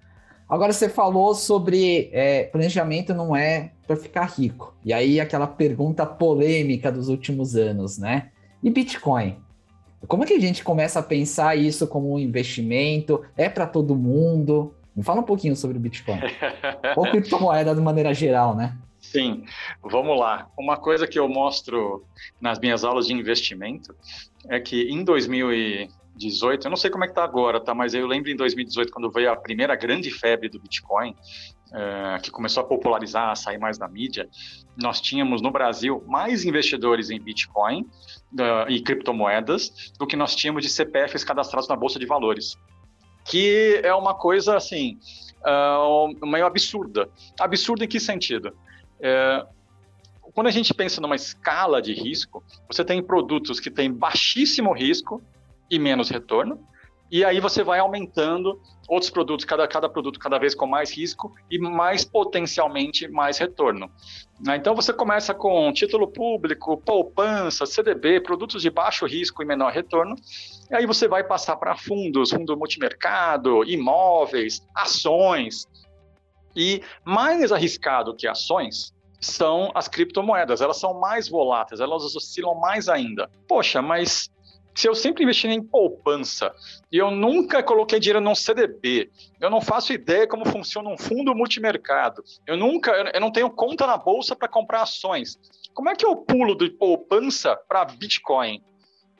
Agora 0.48 0.72
você 0.72 0.88
falou 0.88 1.34
sobre 1.34 2.10
é, 2.12 2.44
planejamento 2.44 3.14
não 3.14 3.34
é 3.34 3.72
para 3.86 3.96
ficar 3.96 4.24
rico. 4.26 4.74
E 4.84 4.92
aí 4.92 5.20
aquela 5.20 5.46
pergunta 5.46 6.04
polêmica 6.04 6.92
dos 6.92 7.08
últimos 7.08 7.56
anos, 7.56 7.98
né? 7.98 8.30
E 8.62 8.70
Bitcoin? 8.70 9.36
Como 10.06 10.22
é 10.22 10.26
que 10.26 10.34
a 10.34 10.40
gente 10.40 10.62
começa 10.62 10.98
a 11.00 11.02
pensar 11.02 11.56
isso 11.56 11.86
como 11.86 12.12
um 12.12 12.18
investimento? 12.18 13.24
É 13.36 13.48
para 13.48 13.66
todo 13.66 13.96
mundo? 13.96 14.74
Me 14.94 15.02
fala 15.02 15.20
um 15.20 15.24
pouquinho 15.24 15.56
sobre 15.56 15.76
o 15.78 15.80
Bitcoin. 15.80 16.20
Ou 16.96 17.10
criptomoeda 17.10 17.74
de 17.74 17.80
maneira 17.80 18.12
geral, 18.12 18.54
né? 18.54 18.76
Sim, 19.00 19.44
vamos 19.82 20.18
lá. 20.18 20.48
Uma 20.58 20.76
coisa 20.76 21.06
que 21.06 21.18
eu 21.18 21.28
mostro 21.28 22.04
nas 22.40 22.58
minhas 22.58 22.84
aulas 22.84 23.06
de 23.06 23.12
investimento 23.12 23.94
é 24.48 24.60
que 24.60 24.90
em 24.90 25.04
2000 25.04 25.88
2018, 26.14 26.66
eu 26.66 26.70
não 26.70 26.76
sei 26.76 26.90
como 26.90 27.04
é 27.04 27.08
que 27.08 27.14
tá 27.14 27.24
agora, 27.24 27.60
tá? 27.60 27.74
Mas 27.74 27.94
eu 27.94 28.06
lembro 28.06 28.30
em 28.30 28.36
2018, 28.36 28.92
quando 28.92 29.10
veio 29.10 29.30
a 29.30 29.36
primeira 29.36 29.74
grande 29.74 30.10
febre 30.10 30.48
do 30.48 30.60
Bitcoin, 30.60 31.14
é, 31.72 32.18
que 32.20 32.30
começou 32.30 32.62
a 32.62 32.66
popularizar, 32.66 33.30
a 33.30 33.34
sair 33.34 33.58
mais 33.58 33.78
na 33.78 33.88
mídia, 33.88 34.28
nós 34.76 35.00
tínhamos 35.00 35.42
no 35.42 35.50
Brasil 35.50 36.02
mais 36.06 36.44
investidores 36.44 37.10
em 37.10 37.20
Bitcoin 37.20 37.82
uh, 38.32 38.70
e 38.70 38.80
criptomoedas 38.80 39.92
do 39.98 40.06
que 40.06 40.16
nós 40.16 40.36
tínhamos 40.36 40.62
de 40.62 40.68
CPFs 40.68 41.24
cadastrados 41.24 41.68
na 41.68 41.76
Bolsa 41.76 41.98
de 41.98 42.06
Valores. 42.06 42.56
Que 43.24 43.80
é 43.82 43.94
uma 43.94 44.14
coisa, 44.14 44.56
assim, 44.56 44.98
uh, 45.44 46.26
meio 46.26 46.46
absurda. 46.46 47.08
Absurda 47.40 47.84
em 47.84 47.88
que 47.88 47.98
sentido? 47.98 48.54
É, 49.00 49.44
quando 50.32 50.46
a 50.46 50.50
gente 50.50 50.72
pensa 50.74 51.00
numa 51.00 51.16
escala 51.16 51.80
de 51.80 51.92
risco, 51.92 52.42
você 52.68 52.84
tem 52.84 53.02
produtos 53.02 53.58
que 53.58 53.70
têm 53.70 53.92
baixíssimo 53.92 54.72
risco 54.72 55.22
e 55.70 55.78
menos 55.78 56.08
retorno. 56.08 56.58
E 57.10 57.24
aí 57.24 57.38
você 57.38 57.62
vai 57.62 57.78
aumentando 57.78 58.60
outros 58.88 59.10
produtos, 59.10 59.44
cada, 59.44 59.68
cada 59.68 59.88
produto 59.88 60.18
cada 60.18 60.38
vez 60.38 60.54
com 60.54 60.66
mais 60.66 60.90
risco 60.90 61.32
e 61.50 61.58
mais 61.58 62.04
potencialmente 62.04 63.06
mais 63.08 63.38
retorno. 63.38 63.90
Né? 64.44 64.56
Então 64.56 64.74
você 64.74 64.92
começa 64.92 65.32
com 65.32 65.72
título 65.72 66.08
público, 66.08 66.76
poupança, 66.78 67.66
CDB, 67.66 68.20
produtos 68.20 68.62
de 68.62 68.70
baixo 68.70 69.06
risco 69.06 69.42
e 69.42 69.46
menor 69.46 69.72
retorno. 69.72 70.16
E 70.70 70.74
aí 70.74 70.86
você 70.86 71.06
vai 71.06 71.22
passar 71.22 71.56
para 71.56 71.76
fundos, 71.76 72.30
fundo 72.30 72.56
multimercado, 72.56 73.62
imóveis, 73.64 74.66
ações. 74.74 75.66
E 76.56 76.82
mais 77.04 77.52
arriscado 77.52 78.14
que 78.14 78.26
ações 78.26 78.92
são 79.20 79.70
as 79.74 79.88
criptomoedas. 79.88 80.60
Elas 80.60 80.78
são 80.78 80.98
mais 80.98 81.28
voláteis, 81.28 81.80
elas 81.80 82.16
oscilam 82.16 82.54
mais 82.54 82.88
ainda. 82.88 83.30
Poxa, 83.48 83.80
mas 83.80 84.30
se 84.74 84.88
eu 84.88 84.94
sempre 84.94 85.22
investi 85.22 85.46
em 85.46 85.62
poupança 85.62 86.52
e 86.90 86.98
eu 86.98 87.10
nunca 87.10 87.62
coloquei 87.62 88.00
dinheiro 88.00 88.20
num 88.20 88.34
CDB, 88.34 89.10
eu 89.40 89.48
não 89.48 89.60
faço 89.60 89.92
ideia 89.92 90.26
como 90.26 90.44
funciona 90.44 90.88
um 90.88 90.98
fundo 90.98 91.34
multimercado, 91.34 92.24
eu 92.46 92.56
nunca, 92.56 92.90
eu 93.14 93.20
não 93.20 93.30
tenho 93.30 93.50
conta 93.50 93.86
na 93.86 93.96
bolsa 93.96 94.34
para 94.34 94.48
comprar 94.48 94.82
ações. 94.82 95.38
Como 95.72 95.88
é 95.88 95.94
que 95.94 96.06
eu 96.06 96.16
pulo 96.16 96.56
de 96.56 96.70
poupança 96.70 97.56
para 97.68 97.84
Bitcoin? 97.84 98.62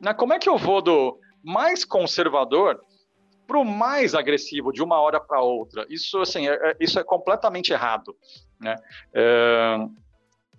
Né? 0.01 0.13
Como 0.15 0.33
é 0.33 0.39
que 0.39 0.49
eu 0.49 0.59
vou 0.59 0.83
do 0.83 1.19
mais 1.43 1.85
conservador 1.85 2.81
para 3.47 3.59
o 3.59 3.65
mais 3.65 4.15
agressivo 4.15 4.73
de 4.73 4.83
uma 4.83 5.01
hora 5.01 5.21
para 5.21 5.41
outra? 5.41 5.87
Isso, 5.89 6.21
assim, 6.21 6.49
é, 6.49 6.53
é, 6.53 6.77
isso 6.81 6.99
é 6.99 7.05
completamente 7.05 7.73
errado. 7.73 8.17
Né? 8.61 8.77
É, 9.13 9.77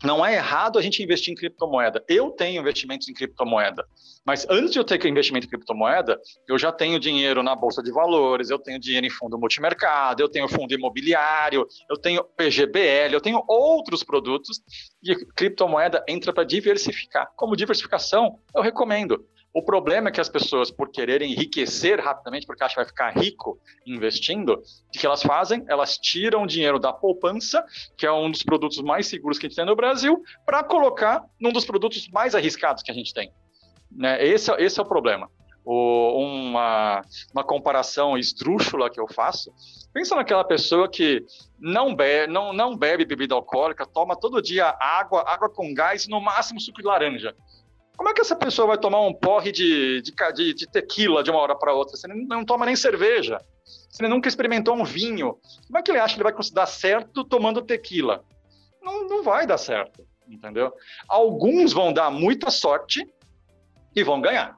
não 0.04 0.26
é 0.26 0.36
errado 0.36 0.78
a 0.78 0.82
gente 0.82 1.02
investir 1.02 1.32
em 1.32 1.36
criptomoeda. 1.36 2.04
Eu 2.08 2.32
tenho 2.32 2.60
investimentos 2.60 3.08
em 3.08 3.14
criptomoeda. 3.14 3.86
Mas 4.26 4.46
antes 4.50 4.72
de 4.72 4.80
eu 4.80 4.84
ter 4.84 5.04
investimento 5.06 5.46
em 5.46 5.50
criptomoeda, 5.50 6.20
eu 6.48 6.58
já 6.58 6.72
tenho 6.72 7.00
dinheiro 7.00 7.44
na 7.44 7.56
bolsa 7.56 7.84
de 7.84 7.92
valores, 7.92 8.50
eu 8.50 8.58
tenho 8.58 8.80
dinheiro 8.80 9.06
em 9.06 9.10
fundo 9.10 9.38
multimercado, 9.38 10.22
eu 10.22 10.28
tenho 10.28 10.48
fundo 10.48 10.74
imobiliário, 10.74 11.68
eu 11.90 11.96
tenho 11.96 12.24
PGBL, 12.24 13.14
eu 13.14 13.22
tenho 13.22 13.44
outros 13.48 14.04
produtos 14.04 14.62
e 15.04 15.16
criptomoeda 15.34 16.04
entra 16.08 16.34
para 16.34 16.44
diversificar. 16.44 17.32
Como 17.36 17.56
diversificação, 17.56 18.40
eu 18.56 18.64
recomendo. 18.64 19.24
O 19.56 19.64
problema 19.64 20.10
é 20.10 20.12
que 20.12 20.20
as 20.20 20.28
pessoas, 20.28 20.70
por 20.70 20.92
quererem 20.92 21.32
enriquecer 21.32 21.98
rapidamente, 22.02 22.46
porque 22.46 22.62
acham 22.62 22.74
que 22.74 22.82
vai 22.82 22.86
ficar 22.86 23.18
rico 23.18 23.58
investindo, 23.88 24.62
o 24.90 24.92
que 24.92 25.06
elas 25.06 25.24
fazem? 25.24 25.64
Elas 25.70 25.98
tiram 25.98 26.46
dinheiro 26.46 26.78
da 26.78 26.92
poupança, 26.92 27.66
que 27.96 28.06
é 28.06 28.12
um 28.12 28.30
dos 28.30 28.44
produtos 28.44 28.82
mais 28.82 29.08
seguros 29.08 29.40
que 29.40 29.46
a 29.46 29.50
gente 29.50 29.56
tem 29.56 29.66
no 29.66 29.74
Brasil, 29.74 30.22
para 30.46 30.62
colocar 30.62 31.24
num 31.40 31.54
dos 31.54 31.64
produtos 31.64 32.10
mais 32.10 32.36
arriscados 32.36 32.84
que 32.84 32.92
a 32.92 32.94
gente 32.94 33.14
tem. 33.14 33.32
Né? 33.90 34.22
Esse, 34.28 34.52
é, 34.52 34.62
esse 34.62 34.78
é 34.78 34.84
o 34.84 34.86
problema. 34.86 35.32
O, 35.64 36.20
uma, 36.20 37.02
uma 37.34 37.44
comparação 37.46 38.18
esdrúxula 38.18 38.90
que 38.90 39.00
eu 39.00 39.08
faço. 39.08 39.54
Pensa 39.94 40.18
naquela 40.18 40.44
pessoa 40.44 40.90
que 40.90 41.24
não 41.58 41.96
bebe, 41.96 42.30
não, 42.30 42.52
não 42.52 42.76
bebe 42.76 43.06
bebida 43.06 43.34
alcoólica, 43.34 43.86
toma 43.86 44.18
todo 44.18 44.42
dia 44.42 44.76
água, 44.82 45.24
água 45.26 45.50
com 45.50 45.74
gás, 45.74 46.10
no 46.10 46.20
máximo 46.20 46.60
suco 46.60 46.82
de 46.82 46.88
laranja. 46.88 47.34
Como 47.98 48.10
é 48.10 48.14
que 48.14 48.22
essa 48.22 48.36
pessoa 48.36 48.68
vai 48.68 48.78
tomar 48.78 49.02
um 49.02 49.14
porre 49.14 49.52
de, 49.52 50.02
de, 50.02 50.14
de, 50.34 50.54
de 50.54 50.68
tequila 50.68 51.24
de 51.24 51.32
uma 51.32 51.40
hora 51.40 51.56
para 51.56 51.74
outra? 51.74 51.96
Você 51.96 52.08
não, 52.08 52.16
não 52.18 52.46
toma 52.46 52.66
nem 52.66 52.76
cerveja. 52.76 53.40
Você 53.90 54.08
nunca 54.08 54.28
experimentou 54.28 54.76
um 54.76 54.84
vinho. 54.84 55.38
Como 55.68 55.78
é 55.78 55.82
que 55.82 55.92
ele 55.92 56.00
acha 56.00 56.16
que 56.16 56.22
ele 56.22 56.30
vai 56.30 56.44
dar 56.54 56.66
certo 56.66 57.24
tomando 57.24 57.62
tequila? 57.62 58.24
Não, 58.82 59.08
não 59.08 59.24
vai 59.24 59.48
dar 59.48 59.58
certo, 59.58 60.06
entendeu? 60.28 60.74
Alguns 61.08 61.72
vão 61.74 61.94
dar 61.94 62.12
muita 62.12 62.52
sorte 62.52 63.08
e 63.96 64.04
vão 64.04 64.20
ganhar. 64.20 64.58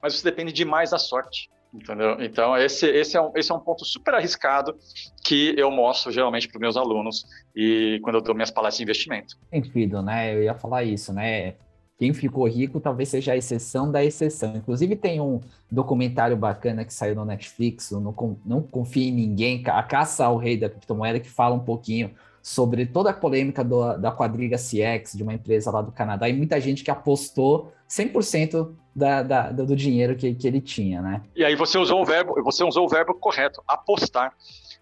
Mas 0.00 0.14
isso 0.14 0.24
depende 0.24 0.52
demais 0.52 0.90
da 0.90 0.98
sorte, 0.98 1.50
entendeu? 1.74 2.16
Então, 2.20 2.56
esse, 2.56 2.86
esse, 2.86 3.16
é, 3.16 3.20
um, 3.20 3.32
esse 3.34 3.52
é 3.52 3.54
um 3.54 3.60
ponto 3.60 3.84
super 3.84 4.14
arriscado 4.14 4.78
que 5.24 5.52
eu 5.58 5.70
mostro 5.70 6.10
geralmente 6.10 6.48
para 6.48 6.56
os 6.56 6.60
meus 6.60 6.76
alunos 6.76 7.26
e 7.54 7.98
quando 8.02 8.16
eu 8.16 8.22
dou 8.22 8.34
minhas 8.34 8.50
palestras 8.50 8.78
de 8.78 8.84
investimento. 8.84 9.36
Sentido, 9.50 10.00
né? 10.00 10.34
Eu 10.34 10.42
ia 10.44 10.54
falar 10.54 10.84
isso, 10.84 11.12
né? 11.12 11.56
Quem 12.00 12.14
ficou 12.14 12.48
rico 12.48 12.80
talvez 12.80 13.10
seja 13.10 13.34
a 13.34 13.36
exceção 13.36 13.92
da 13.92 14.02
exceção. 14.02 14.56
Inclusive, 14.56 14.96
tem 14.96 15.20
um 15.20 15.38
documentário 15.70 16.34
bacana 16.34 16.82
que 16.82 16.94
saiu 16.94 17.14
no 17.14 17.26
Netflix, 17.26 17.90
Não, 17.90 18.14
Não 18.42 18.62
Confie 18.62 19.08
em 19.08 19.12
Ninguém, 19.12 19.62
A 19.66 19.82
Caça 19.82 20.24
ao 20.24 20.38
Rei 20.38 20.56
da 20.56 20.70
Criptomoeda, 20.70 21.20
que 21.20 21.28
fala 21.28 21.54
um 21.54 21.60
pouquinho 21.60 22.10
sobre 22.40 22.86
toda 22.86 23.10
a 23.10 23.12
polêmica 23.12 23.62
do, 23.62 23.98
da 23.98 24.10
quadriga 24.10 24.56
CX, 24.56 25.12
de 25.14 25.22
uma 25.22 25.34
empresa 25.34 25.70
lá 25.70 25.82
do 25.82 25.92
Canadá, 25.92 26.26
e 26.26 26.32
muita 26.32 26.58
gente 26.58 26.82
que 26.82 26.90
apostou 26.90 27.70
100% 27.86 28.72
da, 28.96 29.22
da, 29.22 29.50
do 29.50 29.76
dinheiro 29.76 30.16
que, 30.16 30.34
que 30.34 30.48
ele 30.48 30.62
tinha, 30.62 31.02
né? 31.02 31.20
E 31.36 31.44
aí 31.44 31.54
você 31.54 31.76
usou 31.76 32.00
o 32.00 32.04
verbo, 32.06 32.42
você 32.42 32.64
usou 32.64 32.86
o 32.86 32.88
verbo 32.88 33.12
correto, 33.12 33.62
apostar. 33.68 34.32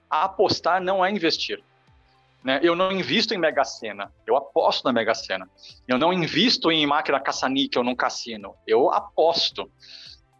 apostar 0.08 0.80
não 0.80 1.04
é 1.04 1.10
investir. 1.10 1.60
Né? 2.42 2.60
Eu 2.62 2.76
não 2.76 2.92
invisto 2.92 3.34
em 3.34 3.38
Mega 3.38 3.64
Sena, 3.64 4.12
eu 4.26 4.36
aposto 4.36 4.84
na 4.84 4.92
Mega 4.92 5.14
Sena. 5.14 5.48
Eu 5.86 5.98
não 5.98 6.12
invisto 6.12 6.70
em 6.70 6.86
máquina 6.86 7.20
caça-níquel 7.20 7.82
num 7.82 7.94
cassino, 7.94 8.54
eu 8.66 8.90
aposto. 8.90 9.70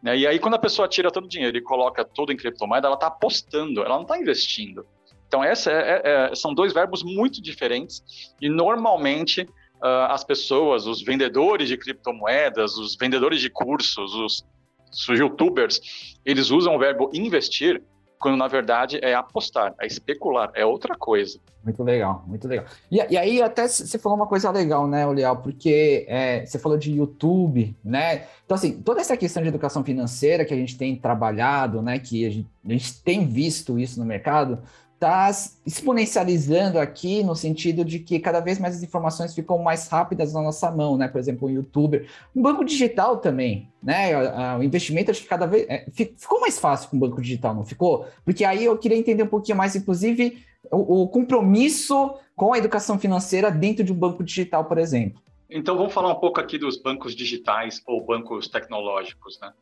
Né? 0.02 0.18
E 0.18 0.26
aí, 0.26 0.38
quando 0.38 0.54
a 0.54 0.58
pessoa 0.58 0.88
tira 0.88 1.10
todo 1.10 1.24
o 1.24 1.28
dinheiro 1.28 1.56
e 1.56 1.62
coloca 1.62 2.04
tudo 2.04 2.32
em 2.32 2.36
criptomoeda, 2.36 2.86
ela 2.86 2.94
está 2.94 3.08
apostando, 3.08 3.82
ela 3.82 3.96
não 3.96 4.02
está 4.02 4.18
investindo. 4.18 4.86
Então, 5.26 5.44
essa 5.44 5.70
é, 5.70 5.74
é, 5.74 6.30
é, 6.30 6.34
são 6.34 6.54
dois 6.54 6.72
verbos 6.72 7.02
muito 7.02 7.42
diferentes 7.42 8.02
e 8.40 8.48
normalmente 8.48 9.42
uh, 9.42 10.08
as 10.08 10.24
pessoas, 10.24 10.86
os 10.86 11.02
vendedores 11.02 11.68
de 11.68 11.76
criptomoedas, 11.76 12.78
os 12.78 12.96
vendedores 12.96 13.40
de 13.40 13.50
cursos, 13.50 14.14
os, 14.14 14.46
os 14.90 15.18
youtubers, 15.18 15.80
eles 16.24 16.50
usam 16.50 16.76
o 16.76 16.78
verbo 16.78 17.10
investir 17.12 17.82
quando 18.18 18.36
na 18.36 18.48
verdade 18.48 18.98
é 19.02 19.14
apostar, 19.14 19.74
é 19.80 19.86
especular, 19.86 20.50
é 20.54 20.64
outra 20.64 20.96
coisa. 20.96 21.38
Muito 21.64 21.82
legal, 21.82 22.24
muito 22.26 22.48
legal. 22.48 22.64
E, 22.90 22.96
e 22.96 23.16
aí 23.16 23.42
até 23.42 23.68
você 23.68 23.98
falou 23.98 24.16
uma 24.16 24.26
coisa 24.26 24.50
legal, 24.50 24.86
né, 24.86 25.06
Olial, 25.06 25.36
porque 25.36 26.06
é, 26.08 26.44
você 26.46 26.58
falou 26.58 26.78
de 26.78 26.92
YouTube, 26.92 27.76
né? 27.84 28.26
Então 28.44 28.54
assim, 28.54 28.80
toda 28.80 29.00
essa 29.00 29.16
questão 29.16 29.42
de 29.42 29.48
educação 29.48 29.84
financeira 29.84 30.44
que 30.44 30.54
a 30.54 30.56
gente 30.56 30.78
tem 30.78 30.96
trabalhado, 30.96 31.82
né, 31.82 31.98
que 31.98 32.26
a 32.26 32.30
gente, 32.30 32.48
a 32.64 32.72
gente 32.72 33.02
tem 33.02 33.26
visto 33.26 33.78
isso 33.78 33.98
no 33.98 34.06
mercado, 34.06 34.62
está 34.98 35.30
exponencializando 35.64 36.76
aqui 36.76 37.22
no 37.22 37.36
sentido 37.36 37.84
de 37.84 38.00
que 38.00 38.18
cada 38.18 38.40
vez 38.40 38.58
mais 38.58 38.76
as 38.76 38.82
informações 38.82 39.32
ficam 39.32 39.56
mais 39.58 39.86
rápidas 39.86 40.32
na 40.32 40.42
nossa 40.42 40.68
mão, 40.72 40.96
né? 40.96 41.06
Por 41.06 41.20
exemplo, 41.20 41.46
o 41.46 41.50
youtuber, 41.50 42.08
um 42.34 42.42
banco 42.42 42.64
digital 42.64 43.18
também, 43.18 43.72
né? 43.80 44.56
O 44.58 44.62
investimento 44.62 45.12
acho 45.12 45.22
que 45.22 45.28
cada 45.28 45.46
vez 45.46 45.66
é, 45.68 45.86
ficou 45.92 46.40
mais 46.40 46.58
fácil 46.58 46.90
com 46.90 46.96
o 46.96 47.00
banco 47.00 47.22
digital, 47.22 47.54
não 47.54 47.64
ficou? 47.64 48.08
Porque 48.24 48.44
aí 48.44 48.64
eu 48.64 48.76
queria 48.76 48.98
entender 48.98 49.22
um 49.22 49.28
pouquinho 49.28 49.56
mais, 49.56 49.76
inclusive, 49.76 50.44
o, 50.68 51.02
o 51.02 51.08
compromisso 51.08 52.14
com 52.34 52.52
a 52.52 52.58
educação 52.58 52.98
financeira 52.98 53.52
dentro 53.52 53.84
de 53.84 53.92
um 53.92 53.96
banco 53.96 54.24
digital, 54.24 54.64
por 54.64 54.78
exemplo. 54.78 55.22
Então 55.48 55.76
vamos 55.76 55.94
falar 55.94 56.12
um 56.12 56.18
pouco 56.18 56.40
aqui 56.40 56.58
dos 56.58 56.76
bancos 56.76 57.14
digitais 57.14 57.80
ou 57.86 58.04
bancos 58.04 58.48
tecnológicos, 58.48 59.38
né? 59.40 59.52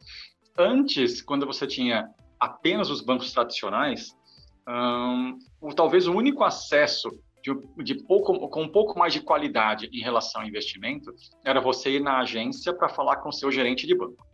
Antes, 0.58 1.20
quando 1.20 1.44
você 1.44 1.66
tinha 1.66 2.08
apenas 2.40 2.88
os 2.88 3.02
bancos 3.02 3.30
tradicionais, 3.32 4.15
um, 4.68 5.38
talvez 5.74 6.06
o 6.06 6.14
único 6.14 6.44
acesso 6.44 7.10
de, 7.42 7.54
de, 7.84 7.94
pouco, 8.04 8.48
com 8.48 8.62
um 8.62 8.68
pouco 8.68 8.98
mais 8.98 9.12
de 9.12 9.20
qualidade 9.20 9.88
em 9.92 10.00
relação 10.00 10.42
ao 10.42 10.48
investimento 10.48 11.12
era 11.44 11.60
você 11.60 11.96
ir 11.96 12.00
na 12.00 12.18
agência 12.18 12.74
para 12.74 12.88
falar 12.88 13.16
com 13.16 13.28
o 13.28 13.32
seu 13.32 13.50
gerente 13.52 13.86
de 13.86 13.94
banco. 13.94 14.26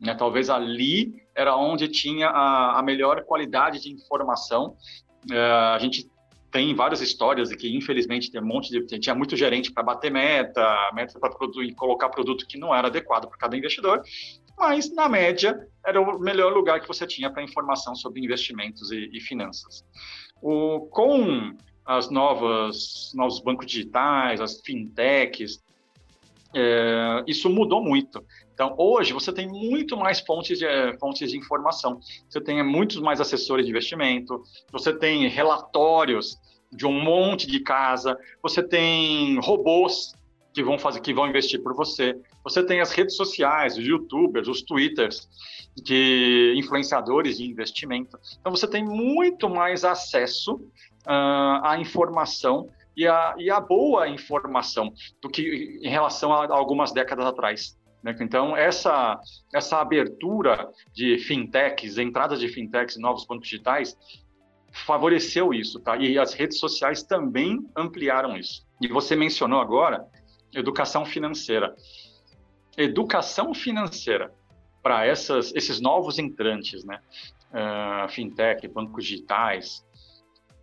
Né? 0.00 0.14
Talvez 0.14 0.50
ali 0.50 1.22
era 1.34 1.54
onde 1.56 1.86
tinha 1.86 2.28
a, 2.28 2.78
a 2.78 2.82
melhor 2.82 3.24
qualidade 3.24 3.80
de 3.80 3.92
informação 3.92 4.76
Uh, 5.28 5.74
a 5.74 5.78
gente 5.78 6.08
tem 6.50 6.74
várias 6.74 7.00
histórias 7.00 7.54
que, 7.54 7.76
infelizmente, 7.76 8.30
tem 8.30 8.40
um 8.40 8.46
monte 8.46 8.70
de, 8.70 8.98
tinha 8.98 9.14
muito 9.14 9.36
gerente 9.36 9.70
para 9.70 9.82
bater 9.82 10.10
meta, 10.10 10.90
meta 10.94 11.18
para 11.18 11.30
colocar 11.76 12.08
produto 12.08 12.46
que 12.46 12.58
não 12.58 12.74
era 12.74 12.88
adequado 12.88 13.28
para 13.28 13.38
cada 13.38 13.56
investidor, 13.56 14.02
mas, 14.60 14.94
na 14.94 15.08
média, 15.08 15.58
era 15.84 16.00
o 16.00 16.18
melhor 16.18 16.52
lugar 16.52 16.80
que 16.80 16.86
você 16.86 17.06
tinha 17.06 17.30
para 17.30 17.42
informação 17.42 17.94
sobre 17.94 18.22
investimentos 18.22 18.92
e, 18.92 19.10
e 19.12 19.20
finanças. 19.20 19.82
O, 20.42 20.80
com 20.90 21.56
as 21.84 22.10
novas 22.10 23.10
novos 23.14 23.40
bancos 23.40 23.66
digitais, 23.66 24.40
as 24.40 24.60
fintechs, 24.60 25.60
é, 26.54 27.24
isso 27.26 27.48
mudou 27.48 27.82
muito. 27.82 28.22
Então, 28.52 28.74
hoje, 28.76 29.12
você 29.12 29.32
tem 29.32 29.48
muito 29.48 29.96
mais 29.96 30.20
fontes 30.20 30.58
de, 30.58 30.66
fontes 30.98 31.30
de 31.30 31.38
informação. 31.38 31.98
Você 32.28 32.40
tem 32.40 32.62
muitos 32.62 33.00
mais 33.00 33.20
assessores 33.20 33.64
de 33.64 33.70
investimento, 33.70 34.42
você 34.70 34.92
tem 34.92 35.26
relatórios 35.28 36.38
de 36.70 36.86
um 36.86 37.02
monte 37.02 37.46
de 37.46 37.60
casa, 37.60 38.16
você 38.42 38.62
tem 38.62 39.40
robôs 39.40 40.12
que 40.52 40.62
vão 40.62 40.78
fazer, 40.78 41.00
que 41.00 41.14
vão 41.14 41.28
investir 41.28 41.62
por 41.62 41.74
você. 41.74 42.16
Você 42.42 42.64
tem 42.64 42.80
as 42.80 42.92
redes 42.92 43.16
sociais, 43.16 43.76
os 43.76 43.84
YouTubers, 43.84 44.48
os 44.48 44.62
Twitters, 44.62 45.28
de 45.76 46.54
influenciadores 46.56 47.38
de 47.38 47.44
investimento. 47.44 48.18
Então 48.40 48.50
você 48.54 48.66
tem 48.66 48.84
muito 48.84 49.48
mais 49.48 49.84
acesso 49.84 50.54
uh, 50.54 51.60
à 51.62 51.76
informação 51.78 52.68
e 52.96 53.06
a, 53.06 53.34
e 53.38 53.50
a 53.50 53.60
boa 53.60 54.08
informação 54.08 54.92
do 55.22 55.28
que 55.28 55.80
em 55.82 55.88
relação 55.88 56.32
a 56.32 56.52
algumas 56.52 56.92
décadas 56.92 57.26
atrás. 57.26 57.78
Né? 58.02 58.16
Então, 58.20 58.56
essa, 58.56 59.18
essa 59.54 59.78
abertura 59.78 60.68
de 60.92 61.18
fintechs, 61.18 61.98
entrada 61.98 62.36
de 62.36 62.48
fintechs 62.48 62.96
novos 62.96 63.24
bancos 63.26 63.48
digitais, 63.48 63.96
favoreceu 64.72 65.52
isso, 65.52 65.80
tá? 65.80 65.96
E 65.96 66.18
as 66.18 66.32
redes 66.32 66.58
sociais 66.58 67.02
também 67.02 67.58
ampliaram 67.76 68.36
isso. 68.36 68.66
E 68.80 68.88
você 68.88 69.16
mencionou 69.16 69.60
agora 69.60 70.06
educação 70.54 71.04
financeira. 71.04 71.74
Educação 72.82 73.54
financeira 73.54 74.32
para 74.82 75.06
esses 75.06 75.80
novos 75.80 76.18
entrantes, 76.18 76.84
né? 76.84 77.00
Uh, 77.50 78.08
fintech, 78.08 78.66
bancos 78.68 79.04
digitais. 79.04 79.84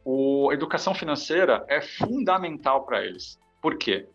O 0.03 0.51
educação 0.53 0.95
financeira 0.95 1.65
é 1.67 1.81
fundamental 1.81 2.85
para 2.85 3.05
eles. 3.05 3.37
Por 3.61 3.77
quê? 3.77 4.07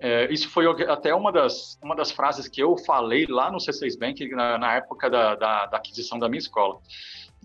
É, 0.00 0.32
isso 0.32 0.48
foi 0.48 0.66
até 0.84 1.12
uma 1.12 1.32
das, 1.32 1.76
uma 1.82 1.96
das 1.96 2.12
frases 2.12 2.46
que 2.46 2.62
eu 2.62 2.76
falei 2.78 3.26
lá 3.26 3.50
no 3.50 3.58
C6 3.58 3.98
Bank 3.98 4.28
na, 4.28 4.56
na 4.56 4.74
época 4.74 5.10
da, 5.10 5.34
da, 5.34 5.66
da, 5.66 5.76
aquisição 5.76 6.18
da 6.18 6.28
minha 6.28 6.38
escola. 6.38 6.78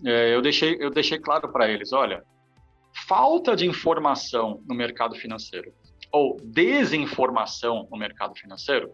É, 0.04 0.34
eu, 0.34 0.40
deixei, 0.40 0.76
eu 0.78 0.90
deixei 0.90 1.18
claro 1.18 1.50
para 1.50 1.68
eles: 1.68 1.92
olha, 1.92 2.22
falta 3.08 3.56
de 3.56 3.66
informação 3.66 4.62
no 4.68 4.74
mercado 4.74 5.16
financeiro 5.16 5.74
ou 6.12 6.36
desinformação 6.44 7.88
no 7.90 7.96
mercado 7.96 8.36
financeiro 8.36 8.92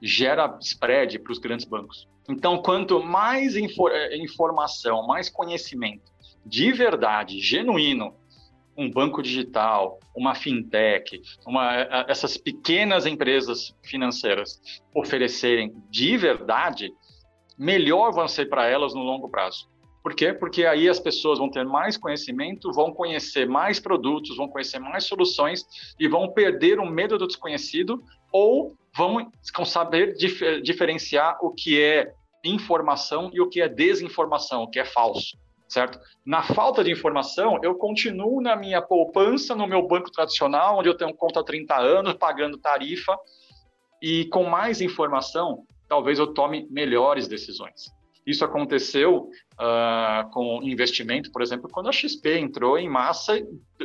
gera 0.00 0.58
spread 0.60 1.18
para 1.18 1.32
os 1.32 1.38
grandes 1.38 1.66
bancos. 1.66 2.08
Então, 2.28 2.60
quanto 2.62 3.02
mais 3.02 3.56
infor 3.56 3.90
é, 3.92 4.16
informação, 4.16 5.06
mais 5.06 5.30
conhecimento 5.30 6.12
de 6.48 6.72
verdade, 6.72 7.40
genuíno, 7.40 8.14
um 8.76 8.90
banco 8.90 9.20
digital, 9.22 9.98
uma 10.16 10.34
fintech, 10.34 11.20
uma, 11.46 11.74
essas 12.08 12.36
pequenas 12.36 13.06
empresas 13.06 13.74
financeiras 13.82 14.60
oferecerem 14.94 15.74
de 15.90 16.16
verdade, 16.16 16.90
melhor 17.58 18.12
vão 18.12 18.28
ser 18.28 18.48
para 18.48 18.66
elas 18.66 18.94
no 18.94 19.02
longo 19.02 19.28
prazo. 19.28 19.68
Por 20.02 20.14
quê? 20.14 20.32
Porque 20.32 20.64
aí 20.64 20.88
as 20.88 21.00
pessoas 21.00 21.38
vão 21.38 21.50
ter 21.50 21.64
mais 21.64 21.96
conhecimento, 21.96 22.72
vão 22.72 22.92
conhecer 22.92 23.46
mais 23.46 23.80
produtos, 23.80 24.36
vão 24.36 24.48
conhecer 24.48 24.78
mais 24.78 25.04
soluções 25.04 25.66
e 25.98 26.08
vão 26.08 26.30
perder 26.32 26.78
o 26.78 26.86
medo 26.86 27.18
do 27.18 27.26
desconhecido 27.26 28.02
ou 28.32 28.74
vão 28.96 29.30
saber 29.64 30.14
dif 30.14 30.60
diferenciar 30.62 31.38
o 31.42 31.50
que 31.50 31.80
é 31.80 32.12
informação 32.44 33.30
e 33.32 33.40
o 33.40 33.48
que 33.48 33.60
é 33.60 33.68
desinformação, 33.68 34.62
o 34.62 34.70
que 34.70 34.78
é 34.78 34.84
falso 34.84 35.36
certo? 35.68 36.00
Na 36.24 36.42
falta 36.42 36.82
de 36.82 36.90
informação, 36.90 37.58
eu 37.62 37.74
continuo 37.74 38.40
na 38.40 38.56
minha 38.56 38.80
poupança, 38.80 39.54
no 39.54 39.66
meu 39.66 39.86
banco 39.86 40.10
tradicional, 40.10 40.78
onde 40.78 40.88
eu 40.88 40.96
tenho 40.96 41.14
conta 41.14 41.40
há 41.40 41.44
30 41.44 41.76
anos, 41.76 42.14
pagando 42.14 42.56
tarifa, 42.56 43.16
e 44.02 44.24
com 44.26 44.44
mais 44.44 44.80
informação, 44.80 45.64
talvez 45.86 46.18
eu 46.18 46.32
tome 46.32 46.66
melhores 46.70 47.28
decisões. 47.28 47.92
Isso 48.28 48.44
aconteceu 48.44 49.30
uh, 49.54 50.30
com 50.32 50.60
investimento, 50.62 51.32
por 51.32 51.40
exemplo, 51.40 51.66
quando 51.72 51.88
a 51.88 51.92
XP 51.92 52.38
entrou 52.38 52.78
em 52.78 52.86
massa, 52.86 53.40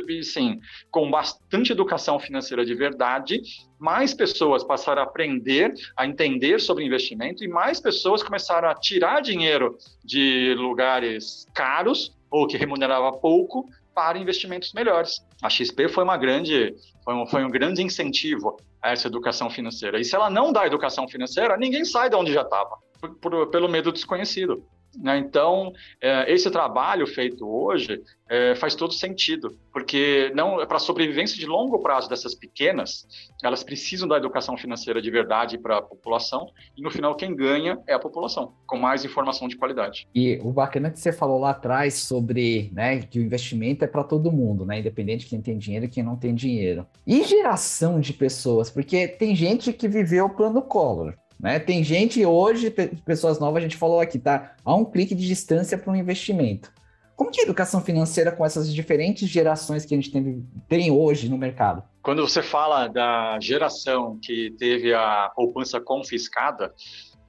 e 0.06 0.22
sim, 0.22 0.60
com 0.90 1.10
bastante 1.10 1.72
educação 1.72 2.18
financeira 2.18 2.62
de 2.62 2.74
verdade, 2.74 3.40
mais 3.78 4.12
pessoas 4.12 4.62
passaram 4.62 5.00
a 5.00 5.06
aprender, 5.06 5.72
a 5.96 6.06
entender 6.06 6.60
sobre 6.60 6.84
investimento, 6.84 7.42
e 7.42 7.48
mais 7.48 7.80
pessoas 7.80 8.22
começaram 8.22 8.68
a 8.68 8.74
tirar 8.74 9.22
dinheiro 9.22 9.78
de 10.04 10.54
lugares 10.58 11.46
caros 11.54 12.14
ou 12.30 12.46
que 12.46 12.58
remunerava 12.58 13.10
pouco 13.12 13.66
para 13.94 14.18
investimentos 14.18 14.74
melhores. 14.74 15.24
A 15.42 15.48
XP 15.48 15.88
foi 15.88 16.04
uma 16.04 16.18
grande, 16.18 16.74
foi 17.02 17.14
um, 17.14 17.26
foi 17.26 17.44
um 17.46 17.50
grande 17.50 17.82
incentivo 17.82 18.58
a 18.82 18.90
essa 18.90 19.08
educação 19.08 19.48
financeira. 19.48 19.98
E 19.98 20.04
se 20.04 20.14
ela 20.14 20.28
não 20.28 20.52
dá 20.52 20.66
educação 20.66 21.08
financeira, 21.08 21.56
ninguém 21.56 21.86
sai 21.86 22.10
de 22.10 22.16
onde 22.16 22.30
já 22.30 22.42
estava 22.42 22.83
por, 23.20 23.48
pelo 23.48 23.68
medo 23.68 23.92
desconhecido. 23.92 24.64
Né? 24.98 25.18
Então, 25.18 25.72
é, 26.00 26.32
esse 26.32 26.50
trabalho 26.50 27.06
feito 27.06 27.46
hoje 27.48 28.00
é, 28.28 28.54
faz 28.54 28.74
todo 28.74 28.92
sentido, 28.92 29.56
porque 29.72 30.32
não 30.34 30.66
para 30.66 30.76
a 30.76 30.80
sobrevivência 30.80 31.38
de 31.38 31.46
longo 31.46 31.78
prazo 31.80 32.08
dessas 32.08 32.34
pequenas, 32.34 33.06
elas 33.42 33.62
precisam 33.62 34.08
da 34.08 34.16
educação 34.16 34.56
financeira 34.56 35.02
de 35.02 35.10
verdade 35.10 35.58
para 35.58 35.78
a 35.78 35.82
população, 35.82 36.46
e 36.76 36.82
no 36.82 36.90
final 36.90 37.14
quem 37.14 37.34
ganha 37.34 37.78
é 37.86 37.94
a 37.94 37.98
população, 37.98 38.54
com 38.66 38.78
mais 38.78 39.04
informação 39.04 39.48
de 39.48 39.56
qualidade. 39.56 40.06
E 40.14 40.38
o 40.42 40.52
bacana 40.52 40.90
que 40.90 40.98
você 40.98 41.12
falou 41.12 41.38
lá 41.38 41.50
atrás 41.50 41.94
sobre 41.94 42.70
né, 42.72 43.00
que 43.02 43.18
o 43.18 43.22
investimento 43.22 43.84
é 43.84 43.88
para 43.88 44.04
todo 44.04 44.32
mundo, 44.32 44.64
né, 44.64 44.80
independente 44.80 45.24
de 45.24 45.30
quem 45.30 45.42
tem 45.42 45.58
dinheiro 45.58 45.86
e 45.86 45.88
quem 45.88 46.02
não 46.02 46.16
tem 46.16 46.34
dinheiro. 46.34 46.86
E 47.06 47.22
geração 47.24 48.00
de 48.00 48.12
pessoas, 48.12 48.70
porque 48.70 49.06
tem 49.06 49.36
gente 49.36 49.72
que 49.72 49.88
viveu 49.88 50.26
o 50.26 50.30
plano 50.30 50.62
Collor, 50.62 51.14
né? 51.44 51.58
Tem 51.58 51.84
gente 51.84 52.24
hoje, 52.24 52.70
pessoas 53.04 53.38
novas, 53.38 53.58
a 53.58 53.66
gente 53.66 53.76
falou 53.76 54.00
aqui, 54.00 54.18
tá? 54.18 54.56
A 54.64 54.74
um 54.74 54.82
clique 54.82 55.14
de 55.14 55.26
distância 55.26 55.76
para 55.76 55.92
um 55.92 55.94
investimento. 55.94 56.72
Como 57.14 57.30
que 57.30 57.38
é 57.38 57.42
a 57.42 57.44
educação 57.44 57.82
financeira 57.82 58.32
com 58.32 58.46
essas 58.46 58.72
diferentes 58.72 59.28
gerações 59.28 59.84
que 59.84 59.92
a 59.92 59.96
gente 59.98 60.10
tem, 60.10 60.42
tem 60.66 60.90
hoje 60.90 61.28
no 61.28 61.36
mercado? 61.36 61.84
Quando 62.00 62.26
você 62.26 62.42
fala 62.42 62.88
da 62.88 63.38
geração 63.42 64.18
que 64.22 64.52
teve 64.58 64.94
a 64.94 65.30
poupança 65.36 65.78
confiscada, 65.78 66.72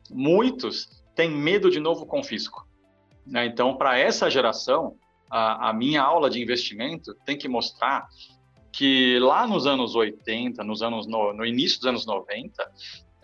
muitos 0.10 0.88
têm 1.13 1.30
medo 1.30 1.69
de 1.69 1.82
novo 1.82 2.06
confisco. 2.06 2.65
Né? 3.28 3.45
Então, 3.47 3.75
para 3.75 3.99
essa 3.99 4.32
geração, 4.32 4.95
a, 5.30 5.71
a 5.71 5.73
minha 5.73 6.01
aula 6.01 6.30
de 6.30 6.41
investimento 6.41 7.13
tem 7.25 7.38
que 7.38 7.49
mostrar 7.49 8.08
que 8.71 9.19
lá 9.19 9.45
nos 9.45 9.67
anos 9.67 9.93
80, 9.93 10.63
nos 10.63 10.82
anos 10.82 11.06
no, 11.06 11.34
no 11.34 11.45
início 11.45 11.80
dos 11.80 11.88
anos 11.88 12.06
90, 12.06 12.63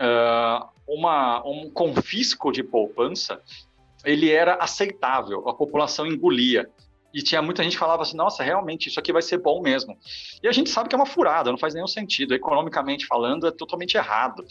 uh, 0.01 0.67
uma, 0.87 1.45
um 1.47 1.69
confisco 1.69 2.51
de 2.51 2.63
poupança, 2.63 3.41
ele 4.03 4.31
era 4.31 4.55
aceitável, 4.55 5.47
a 5.47 5.53
população 5.53 6.07
engolia. 6.07 6.69
E 7.13 7.21
tinha 7.21 7.41
muita 7.41 7.61
gente 7.61 7.73
que 7.73 7.79
falava 7.79 8.03
assim, 8.03 8.15
nossa, 8.15 8.41
realmente, 8.41 8.87
isso 8.87 8.99
aqui 8.99 9.11
vai 9.11 9.21
ser 9.21 9.37
bom 9.37 9.61
mesmo. 9.61 9.97
E 10.41 10.47
a 10.47 10.51
gente 10.51 10.69
sabe 10.69 10.87
que 10.87 10.95
é 10.95 10.97
uma 10.97 11.05
furada, 11.05 11.51
não 11.51 11.57
faz 11.57 11.73
nenhum 11.73 11.87
sentido. 11.87 12.33
Economicamente 12.33 13.05
falando, 13.05 13.45
é 13.45 13.51
totalmente 13.51 13.97
errado. 13.97 14.45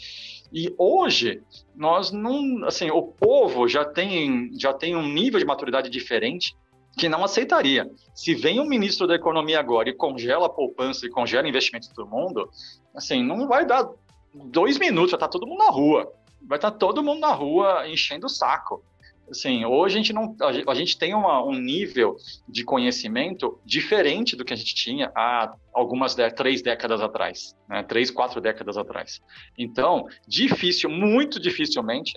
E 0.52 0.72
hoje, 0.76 1.42
nós 1.74 2.10
não, 2.10 2.62
assim, 2.66 2.90
o 2.90 3.02
povo 3.02 3.66
já 3.66 3.82
tem, 3.82 4.50
já 4.58 4.74
tem 4.74 4.94
um 4.94 5.08
nível 5.08 5.40
de 5.40 5.46
maturidade 5.46 5.88
diferente 5.88 6.54
que 6.98 7.08
não 7.08 7.24
aceitaria. 7.24 7.90
Se 8.14 8.34
vem 8.34 8.60
um 8.60 8.66
ministro 8.66 9.06
da 9.06 9.14
economia 9.14 9.58
agora 9.58 9.88
e 9.88 9.94
congela 9.94 10.46
a 10.46 10.50
poupança 10.50 11.06
e 11.06 11.08
congela 11.08 11.48
investimentos 11.48 11.88
do 11.88 12.06
mundo, 12.06 12.50
assim, 12.94 13.22
não 13.22 13.48
vai 13.48 13.64
dar 13.64 13.88
dois 14.34 14.78
minutos, 14.78 15.12
já 15.12 15.18
tá 15.18 15.28
todo 15.28 15.46
mundo 15.46 15.58
na 15.58 15.70
rua. 15.70 16.12
Vai 16.42 16.58
estar 16.58 16.70
tá 16.70 16.76
todo 16.76 17.02
mundo 17.02 17.20
na 17.20 17.32
rua 17.32 17.88
enchendo 17.88 18.26
o 18.26 18.30
saco. 18.30 18.82
Assim, 19.30 19.64
hoje 19.64 19.94
a 19.94 19.98
gente 19.98 20.12
não, 20.12 20.36
a 20.66 20.74
gente 20.74 20.98
tem 20.98 21.14
uma, 21.14 21.44
um 21.44 21.52
nível 21.52 22.16
de 22.48 22.64
conhecimento 22.64 23.60
diferente 23.64 24.34
do 24.34 24.44
que 24.44 24.52
a 24.52 24.56
gente 24.56 24.74
tinha 24.74 25.12
há 25.14 25.54
algumas 25.72 26.16
três 26.34 26.62
décadas 26.62 27.00
atrás, 27.00 27.56
né? 27.68 27.84
Três, 27.84 28.10
quatro 28.10 28.40
décadas 28.40 28.76
atrás. 28.76 29.20
Então, 29.56 30.06
difícil, 30.26 30.90
muito 30.90 31.38
dificilmente, 31.38 32.12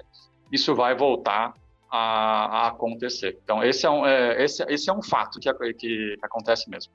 isso 0.51 0.73
vai 0.73 0.95
voltar 0.95 1.53
a, 1.91 2.45
a, 2.45 2.67
acontecer. 2.69 3.37
Então, 3.43 3.63
esse 3.63 3.85
é 3.85 3.89
um, 3.91 4.03
é, 4.03 4.43
esse, 4.43 4.63
esse 4.67 4.89
é 4.89 4.93
um 4.93 5.03
fato 5.03 5.39
que, 5.39 5.53
que, 5.75 6.17
acontece 6.23 6.67
mesmo. 6.67 6.91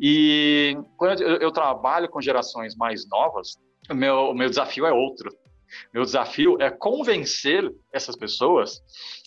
E 0.00 0.74
quando 0.96 1.20
eu, 1.20 1.36
eu, 1.36 1.52
trabalho 1.52 2.08
com 2.08 2.22
gerações 2.22 2.74
mais 2.74 3.06
novas, 3.06 3.58
meu, 3.94 4.34
meu 4.34 4.48
desafio 4.48 4.86
é 4.86 4.92
outro. 4.92 5.30
Meu 5.92 6.04
desafio 6.04 6.60
é 6.60 6.70
convencer 6.70 7.70
essas 7.92 8.16
pessoas 8.16 8.82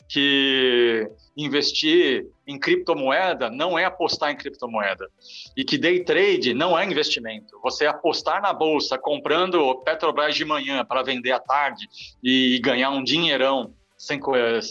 que 0.10 1.10
investir 1.36 2.28
em 2.46 2.60
criptomoeda 2.60 3.50
não 3.50 3.80
é 3.80 3.86
apostar 3.86 4.32
em 4.32 4.36
criptomoeda. 4.36 5.10
E 5.56 5.64
que 5.64 5.78
day 5.78 6.04
trade 6.04 6.54
não 6.54 6.78
é 6.78 6.86
investimento. 6.86 7.60
Você 7.64 7.86
apostar 7.86 8.42
na 8.42 8.54
bolsa 8.54 8.98
comprando 8.98 9.76
Petrobras 9.84 10.36
de 10.36 10.46
manhã 10.46 10.86
para 10.86 11.02
vender 11.02 11.32
à 11.32 11.40
tarde 11.40 11.88
e 12.22 12.60
ganhar 12.60 12.90
um 12.92 13.04
dinheirão 13.04 13.74
sem, 13.98 14.20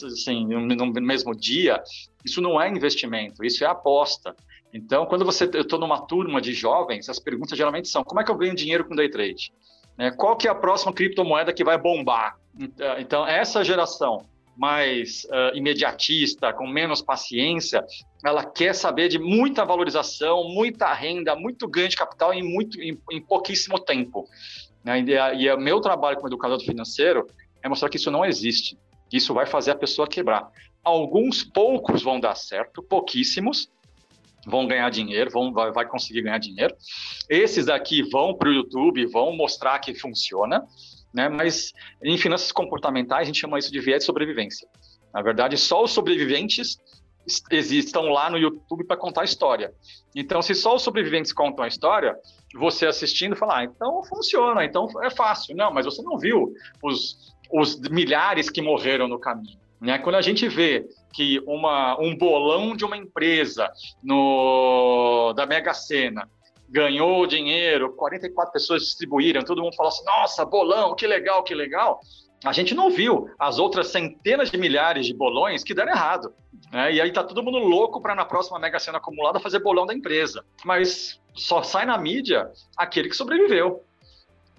assim, 0.07 0.47
no 0.47 0.93
mesmo 1.01 1.35
dia, 1.35 1.83
isso 2.25 2.41
não 2.41 2.61
é 2.61 2.69
investimento, 2.69 3.43
isso 3.45 3.65
é 3.65 3.67
aposta. 3.67 4.37
Então, 4.75 5.07
quando 5.07 5.25
você 5.25 5.45
eu 5.53 5.63
estou 5.63 5.79
numa 5.79 6.07
turma 6.07 6.41
de 6.41 6.53
jovens, 6.53 7.09
as 7.09 7.19
perguntas 7.19 7.57
geralmente 7.57 7.89
são: 7.89 8.05
como 8.05 8.21
é 8.21 8.25
que 8.25 8.31
eu 8.31 8.37
ganho 8.37 8.55
dinheiro 8.55 8.85
com 8.85 8.95
day 8.95 9.09
trade? 9.09 9.53
Né? 9.97 10.11
Qual 10.11 10.37
que 10.37 10.49
é 10.49 10.51
a 10.51 10.55
próxima 10.55 10.93
criptomoeda 10.93 11.53
que 11.53 11.65
vai 11.65 11.79
bombar? 11.79 12.37
Então, 12.99 13.27
essa 13.27 13.65
geração 13.65 14.27
mais 14.57 15.25
uh, 15.25 15.57
imediatista, 15.57 16.53
com 16.53 16.67
menos 16.67 17.01
paciência, 17.01 17.85
ela 18.25 18.45
quer 18.45 18.75
saber 18.75 19.09
de 19.09 19.19
muita 19.19 19.65
valorização, 19.65 20.45
muita 20.45 20.93
renda, 20.93 21.35
muito 21.35 21.67
ganho 21.67 21.89
de 21.89 21.97
capital 21.97 22.35
em, 22.35 22.43
muito, 22.43 22.81
em, 22.81 22.99
em 23.11 23.21
pouquíssimo 23.21 23.79
tempo. 23.79 24.29
Né? 24.85 25.05
E, 25.37 25.51
o 25.51 25.59
meu 25.59 25.81
trabalho 25.81 26.17
como 26.17 26.29
educador 26.29 26.61
financeiro 26.61 27.27
é 27.63 27.69
mostrar 27.69 27.89
que 27.89 27.97
isso 27.97 28.11
não 28.11 28.25
existe. 28.25 28.79
Isso 29.13 29.33
vai 29.33 29.47
fazer 29.47 29.71
a 29.73 29.77
pessoa 29.77 30.07
quebrar. 30.09 30.51
Alguns 30.85 31.43
poucos 31.43 32.03
vão 32.03 32.19
dar 32.19 32.35
certo, 32.35 32.83
pouquíssimos, 32.83 33.71
vão 34.47 34.67
ganhar 34.67 34.91
dinheiro, 34.91 35.31
vão, 35.31 35.53
vai, 35.53 35.73
vai 35.73 35.87
conseguir 35.87 36.23
ganhar 36.23 36.39
dinheiro. 36.39 36.75
Esses 37.29 37.67
daqui 37.67 38.03
vão 38.03 38.35
para 38.35 38.49
o 38.49 38.53
YouTube, 38.53 39.07
vão 39.07 39.35
mostrar 39.37 39.79
que 39.79 39.95
funciona, 39.95 40.65
né? 41.13 41.29
Mas 41.29 41.73
em 42.03 42.17
finanças 42.17 42.51
comportamentais 42.51 43.23
a 43.23 43.25
gente 43.25 43.41
chama 43.41 43.59
isso 43.59 43.71
de 43.71 43.81
viés 43.81 44.01
de 44.01 44.07
sobrevivência. 44.07 44.67
Na 45.13 45.23
verdade, 45.23 45.57
só 45.57 45.83
os 45.83 45.91
sobreviventes 45.91 46.79
existam 47.51 48.01
lá 48.01 48.29
no 48.29 48.39
YouTube 48.39 48.85
para 48.85 48.97
contar 48.97 49.21
a 49.21 49.25
história. 49.25 49.73
Então, 50.15 50.43
se 50.43 50.55
só 50.55 50.75
os 50.75 50.83
sobreviventes 50.83 51.33
contam 51.33 51.65
a 51.65 51.69
história, 51.69 52.17
você 52.55 52.87
assistindo 52.87 53.37
fala, 53.37 53.59
ah, 53.59 53.65
então 53.65 54.03
funciona, 54.05 54.65
então 54.65 54.89
é 55.03 55.11
fácil. 55.11 55.55
Não, 55.55 55.73
mas 55.73 55.85
você 55.85 56.03
não 56.03 56.19
viu 56.19 56.53
os, 56.83 57.35
os 57.53 57.79
milhares 57.91 58.51
que 58.51 58.61
morreram 58.61 59.07
no 59.07 59.19
caminho. 59.19 59.59
Né? 59.81 59.99
Quando 59.99 60.17
a 60.17 60.23
gente 60.23 60.49
vê 60.49 60.87
que 61.13 61.43
uma, 61.47 62.01
um 62.01 62.17
bolão 62.17 62.75
de 62.75 62.85
uma 62.85 62.97
empresa 62.97 63.71
no, 64.03 65.33
da 65.35 65.47
Mega 65.47 65.75
Sena 65.75 66.29
ganhou 66.69 67.27
dinheiro, 67.27 67.95
44 67.95 68.53
pessoas 68.53 68.83
distribuíram, 68.83 69.43
todo 69.43 69.63
mundo 69.63 69.77
falou 69.77 69.91
assim: 69.91 70.05
nossa, 70.05 70.45
bolão, 70.45 70.95
que 70.95 71.07
legal, 71.07 71.43
que 71.43 71.55
legal. 71.55 72.01
A 72.45 72.53
gente 72.53 72.75
não 72.75 72.91
viu 72.91 73.29
as 73.39 73.59
outras 73.59 73.89
centenas 73.89 74.51
de 74.51 74.59
milhares 74.59 75.07
de 75.07 75.15
bolões 75.15 75.63
que 75.63 75.75
deram 75.75 75.93
errado. 75.93 76.35
Né? 76.73 76.95
E 76.95 77.01
aí 77.01 77.13
tá 77.13 77.23
todo 77.23 77.43
mundo 77.43 77.59
louco 77.59 78.01
para 78.01 78.15
na 78.15 78.25
próxima 78.25 78.59
Mega 78.59 78.81
Sena 78.81 78.99
acumulada 78.99 79.39
fazer 79.39 79.61
bolão 79.61 79.87
da 79.87 79.95
empresa. 79.95 80.45
Mas 80.65 81.21
só 81.35 81.63
sai 81.63 81.87
na 81.87 81.97
mídia 81.97 82.51
aquele 82.77 83.09
que 83.09 83.17
sobreviveu. 83.17 83.85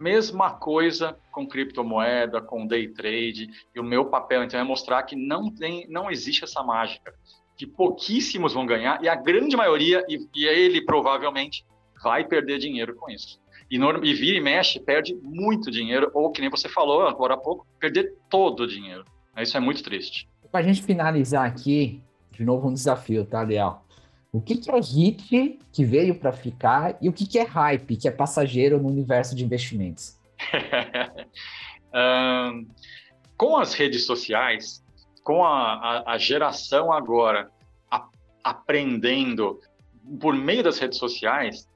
Mesma 0.04 0.52
coisa 0.52 1.18
com 1.32 1.48
criptomoeda, 1.48 2.42
com 2.42 2.68
day 2.68 2.90
trade. 2.90 3.50
E 3.74 3.80
o 3.80 3.84
meu 3.84 4.08
papel, 4.08 4.44
então, 4.44 4.60
é 4.60 4.64
mostrar 4.64 5.02
que 5.04 5.16
não, 5.16 5.50
tem, 5.50 5.88
não 5.90 6.12
existe 6.12 6.44
essa 6.44 6.62
mágica. 6.62 7.14
Que 7.56 7.66
pouquíssimos 7.66 8.54
vão 8.54 8.66
ganhar 8.66 9.02
e 9.02 9.08
a 9.08 9.16
grande 9.16 9.56
maioria, 9.56 10.04
e, 10.10 10.20
e 10.36 10.46
ele 10.46 10.82
provavelmente, 10.82 11.66
vai 12.04 12.26
perder 12.26 12.60
dinheiro 12.60 12.94
com 12.96 13.10
isso. 13.10 13.40
E, 13.72 13.78
e 13.78 14.14
vira 14.14 14.38
e 14.38 14.42
mexe, 14.42 14.78
perde 14.78 15.16
muito 15.24 15.72
dinheiro, 15.72 16.12
ou 16.14 16.32
que 16.34 16.42
nem 16.42 16.50
você 16.50 16.68
falou 16.68 17.08
agora 17.08 17.36
há 17.36 17.38
pouco, 17.38 17.66
perder 17.80 18.14
todo 18.30 18.64
o 18.64 18.68
dinheiro. 18.68 19.06
Isso 19.38 19.56
é 19.56 19.60
muito 19.62 19.82
triste. 19.82 20.28
Para 20.52 20.60
a 20.60 20.64
gente 20.64 20.84
finalizar 20.84 21.48
aqui, 21.48 22.04
de 22.30 22.44
novo 22.44 22.68
um 22.68 22.74
desafio, 22.74 23.24
tá, 23.24 23.42
Leal? 23.42 23.86
O 24.34 24.42
que, 24.42 24.58
que 24.58 24.72
é 24.72 24.80
hit 24.80 25.60
que 25.72 25.86
veio 25.86 26.16
para 26.16 26.32
ficar 26.32 26.98
e 27.00 27.08
o 27.08 27.14
que, 27.14 27.28
que 27.28 27.38
é 27.38 27.44
hype, 27.44 27.96
que 27.96 28.08
é 28.08 28.12
passageiro 28.12 28.82
no 28.82 28.90
universo 28.90 29.36
de 29.36 29.46
investimentos? 29.46 30.20
um, 31.94 32.68
com 33.38 33.56
as 33.58 33.76
redes 33.76 34.08
sociais, 34.08 34.84
com 35.24 35.46
a, 35.46 35.74
a, 35.76 36.14
a 36.14 36.18
geração 36.18 36.92
agora 36.92 37.52
a, 37.92 38.10
aprendendo 38.44 39.60
por 40.20 40.34
meio 40.34 40.64
das 40.64 40.80
redes 40.80 40.98
sociais, 40.98 41.70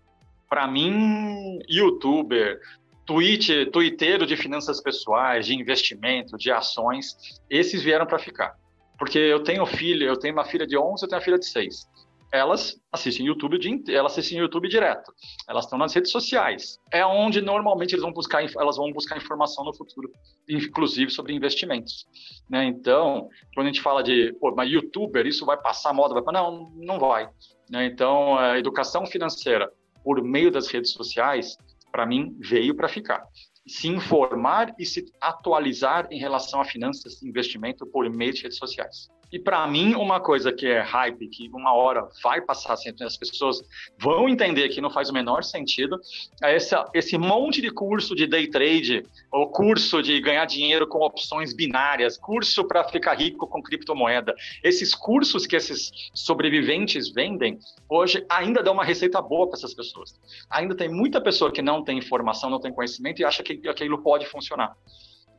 para 0.50 0.68
mim, 0.68 1.60
youtuber, 1.70 2.60
tweet, 3.06 3.68
twitteiro 3.68 4.26
de 4.26 4.36
finanças 4.36 4.82
pessoais, 4.82 5.46
de 5.46 5.54
investimento, 5.54 6.36
de 6.36 6.52
ações, 6.52 7.40
esses 7.52 7.84
vieram 7.84 8.08
para 8.08 8.18
ficar. 8.18 8.56
Porque 8.98 9.20
eu 9.20 9.44
tenho 9.44 9.64
filho, 9.68 10.08
eu 10.08 10.18
tenho 10.18 10.34
uma 10.34 10.46
filha 10.46 10.66
de 10.66 10.76
11, 10.76 11.04
eu 11.04 11.08
tenho 11.08 11.20
uma 11.20 11.24
filha 11.24 11.38
de 11.38 11.46
6 11.46 11.86
elas 12.32 12.80
assistem 12.92 13.26
YouTube, 13.26 13.58
elas 13.90 14.14
assistem 14.14 14.40
YouTube 14.40 14.68
direto. 14.68 15.14
Elas 15.48 15.66
estão 15.66 15.78
nas 15.78 15.94
redes 15.94 16.12
sociais. 16.12 16.80
É 16.92 17.06
onde 17.06 17.42
normalmente 17.42 17.94
eles 17.94 18.04
vão 18.04 18.12
buscar, 18.12 18.44
elas 18.58 18.78
vão 18.78 18.92
buscar 18.92 19.18
informação 19.18 19.64
no 19.64 19.74
futuro, 19.74 20.12
inclusive 20.48 21.10
sobre 21.12 21.34
investimentos. 21.34 22.06
Né? 22.50 22.66
Então, 22.66 23.30
quando 23.54 23.68
a 23.68 23.72
gente 23.72 23.82
fala 23.82 24.04
de, 24.04 24.34
pô, 24.40 24.54
mas 24.56 24.72
YouTuber, 24.72 25.26
isso 25.26 25.46
vai 25.46 25.58
passar 25.58 25.94
moda? 25.94 26.20
Vai... 26.22 26.34
Não, 26.34 26.72
não 26.76 27.00
vai. 27.00 27.30
Né? 27.70 27.86
Então, 27.86 28.38
a 28.38 28.58
educação 28.58 29.06
financeira 29.06 29.72
por 30.04 30.22
meio 30.24 30.52
das 30.52 30.68
redes 30.68 30.92
sociais, 30.92 31.58
para 31.92 32.06
mim, 32.06 32.36
veio 32.40 32.76
para 32.76 32.88
ficar. 32.88 33.24
Se 33.68 33.90
informar 33.90 34.74
e 34.80 34.86
se 34.86 35.06
atualizar 35.20 36.08
em 36.10 36.20
relação 36.20 36.62
a 36.62 36.66
finanças 36.66 37.22
e 37.22 37.28
investimento 37.28 37.86
por 37.86 38.10
meio 38.10 38.34
de 38.34 38.44
redes 38.44 38.58
sociais. 38.58 39.10
E 39.32 39.38
para 39.38 39.68
mim, 39.68 39.94
uma 39.94 40.22
coisa 40.22 40.54
que 40.54 40.66
é 40.66 40.80
hype, 40.80 41.28
que 41.28 41.50
uma 41.50 41.74
hora 41.74 42.08
vai 42.24 42.40
passar 42.40 42.78
sempre, 42.78 43.04
as 43.04 43.18
pessoas 43.18 43.62
vão 44.00 44.30
entender 44.30 44.70
que 44.70 44.80
não 44.80 44.90
faz 44.90 45.10
o 45.10 45.14
menor 45.14 45.44
sentido, 45.44 46.00
é 46.42 46.56
esse, 46.56 46.74
esse 46.94 47.18
monte 47.18 47.62
de 47.62 47.70
curso 47.70 48.16
de 48.16 48.26
day 48.26 48.48
trade, 48.48 49.06
ou 49.30 49.52
curso 49.52 50.02
de 50.02 50.20
ganhar 50.22 50.46
dinheiro 50.46 50.88
com 50.88 51.00
opções 51.00 51.54
binárias, 51.54 52.18
curso 52.18 52.66
para 52.66 52.86
ficar 52.86 53.16
rico 53.16 53.46
com 53.48 53.62
criptomoeda. 53.62 54.34
Esses 54.64 54.96
cursos 54.96 55.46
que 55.46 55.58
esses 55.58 55.92
sobreviventes 56.14 57.10
vendem, 57.12 57.60
hoje 57.90 58.26
ainda 58.30 58.64
dão 58.64 58.74
uma 58.74 58.86
receita 58.86 59.22
boa 59.22 59.48
para 59.48 59.58
essas 59.58 59.74
pessoas. 59.74 60.18
Ainda 60.50 60.74
tem 60.74 60.88
muita 60.88 61.20
pessoa 61.20 61.52
que 61.52 61.62
não 61.62 61.84
tem 61.84 61.98
informação, 61.98 62.50
não 62.50 62.62
tem 62.62 62.72
conhecimento 62.72 63.22
e 63.22 63.26
acha 63.26 63.44
que 63.44 63.68
aquilo 63.68 64.02
pode 64.02 64.26
funcionar. 64.26 64.74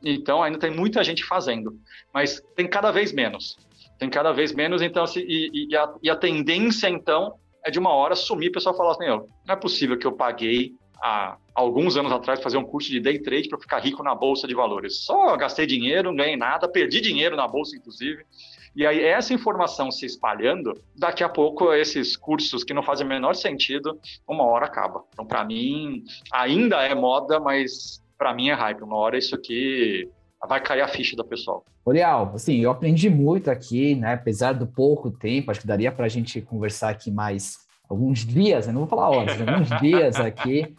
Então, 0.01 0.43
ainda 0.43 0.59
tem 0.59 0.71
muita 0.71 1.03
gente 1.03 1.25
fazendo, 1.25 1.77
mas 2.13 2.41
tem 2.55 2.67
cada 2.67 2.91
vez 2.91 3.11
menos 3.11 3.57
tem 3.99 4.09
cada 4.09 4.31
vez 4.31 4.53
menos, 4.53 4.81
então, 4.81 5.03
e, 5.17 5.67
e, 5.69 5.75
a, 5.75 5.93
e, 6.01 6.09
a, 6.09 6.15
tendência, 6.15 6.89
então, 6.89 7.35
é 7.63 7.69
de 7.69 7.77
uma 7.77 7.93
hora 7.93 8.15
sumir, 8.15 8.49
o 8.49 8.53
pessoal 8.53 8.75
falar 8.75 8.93
assim, 8.93 9.05
não 9.05 9.27
é 9.47 9.55
possível 9.57 9.99
que 9.99 10.07
eu 10.07 10.13
paguei 10.13 10.71
há 11.03 11.37
alguns 11.53 11.97
anos 11.97 12.11
atrás 12.11 12.41
fazer 12.41 12.57
um 12.57 12.63
curso 12.63 12.89
de 12.89 12.99
day 12.99 13.19
trade 13.19 13.49
para 13.49 13.59
ficar 13.59 13.79
rico 13.79 14.01
na 14.01 14.15
bolsa 14.15 14.47
de 14.47 14.55
valores. 14.55 15.03
Só 15.03 15.35
gastei 15.35 15.65
dinheiro, 15.65 16.09
não 16.09 16.15
ganhei 16.15 16.37
nada, 16.37 16.67
perdi 16.67 17.01
dinheiro 17.01 17.35
na 17.35 17.47
bolsa, 17.47 17.75
inclusive. 17.75 18.23
E 18.75 18.85
aí, 18.85 19.03
essa 19.03 19.33
informação 19.33 19.91
se 19.91 20.05
espalhando, 20.05 20.73
daqui 20.95 21.23
a 21.23 21.29
pouco, 21.29 21.73
esses 21.73 22.15
cursos 22.15 22.63
que 22.63 22.73
não 22.73 22.83
fazem 22.83 23.05
o 23.05 23.09
menor 23.09 23.35
sentido, 23.35 23.99
uma 24.25 24.45
hora 24.45 24.65
acaba. 24.65 25.03
Então, 25.11 25.25
para 25.25 25.43
mim, 25.43 26.03
ainda 26.31 26.81
é 26.83 26.95
moda, 26.95 27.39
mas 27.39 28.01
para 28.17 28.33
mim 28.33 28.49
é 28.49 28.53
hype. 28.53 28.83
Uma 28.83 28.95
hora 28.95 29.17
isso 29.17 29.35
aqui 29.35 30.07
vai 30.47 30.61
cair 30.61 30.81
a 30.81 30.87
ficha 30.87 31.15
do 31.15 31.23
pessoal. 31.23 31.65
Orial, 31.83 32.31
assim, 32.35 32.57
eu 32.59 32.71
aprendi 32.71 33.09
muito 33.09 33.49
aqui, 33.49 33.95
né? 33.95 34.13
Apesar 34.13 34.53
do 34.53 34.65
pouco 34.67 35.11
tempo, 35.11 35.51
acho 35.51 35.61
que 35.61 35.67
daria 35.67 35.91
para 35.91 36.05
a 36.05 36.09
gente 36.09 36.41
conversar 36.41 36.89
aqui 36.89 37.11
mais 37.11 37.57
alguns 37.89 38.19
dias, 38.19 38.67
né? 38.67 38.73
não 38.73 38.81
vou 38.81 38.89
falar 38.89 39.09
horas, 39.09 39.37
né? 39.37 39.51
alguns 39.51 39.69
dias 39.81 40.15
aqui. 40.17 40.75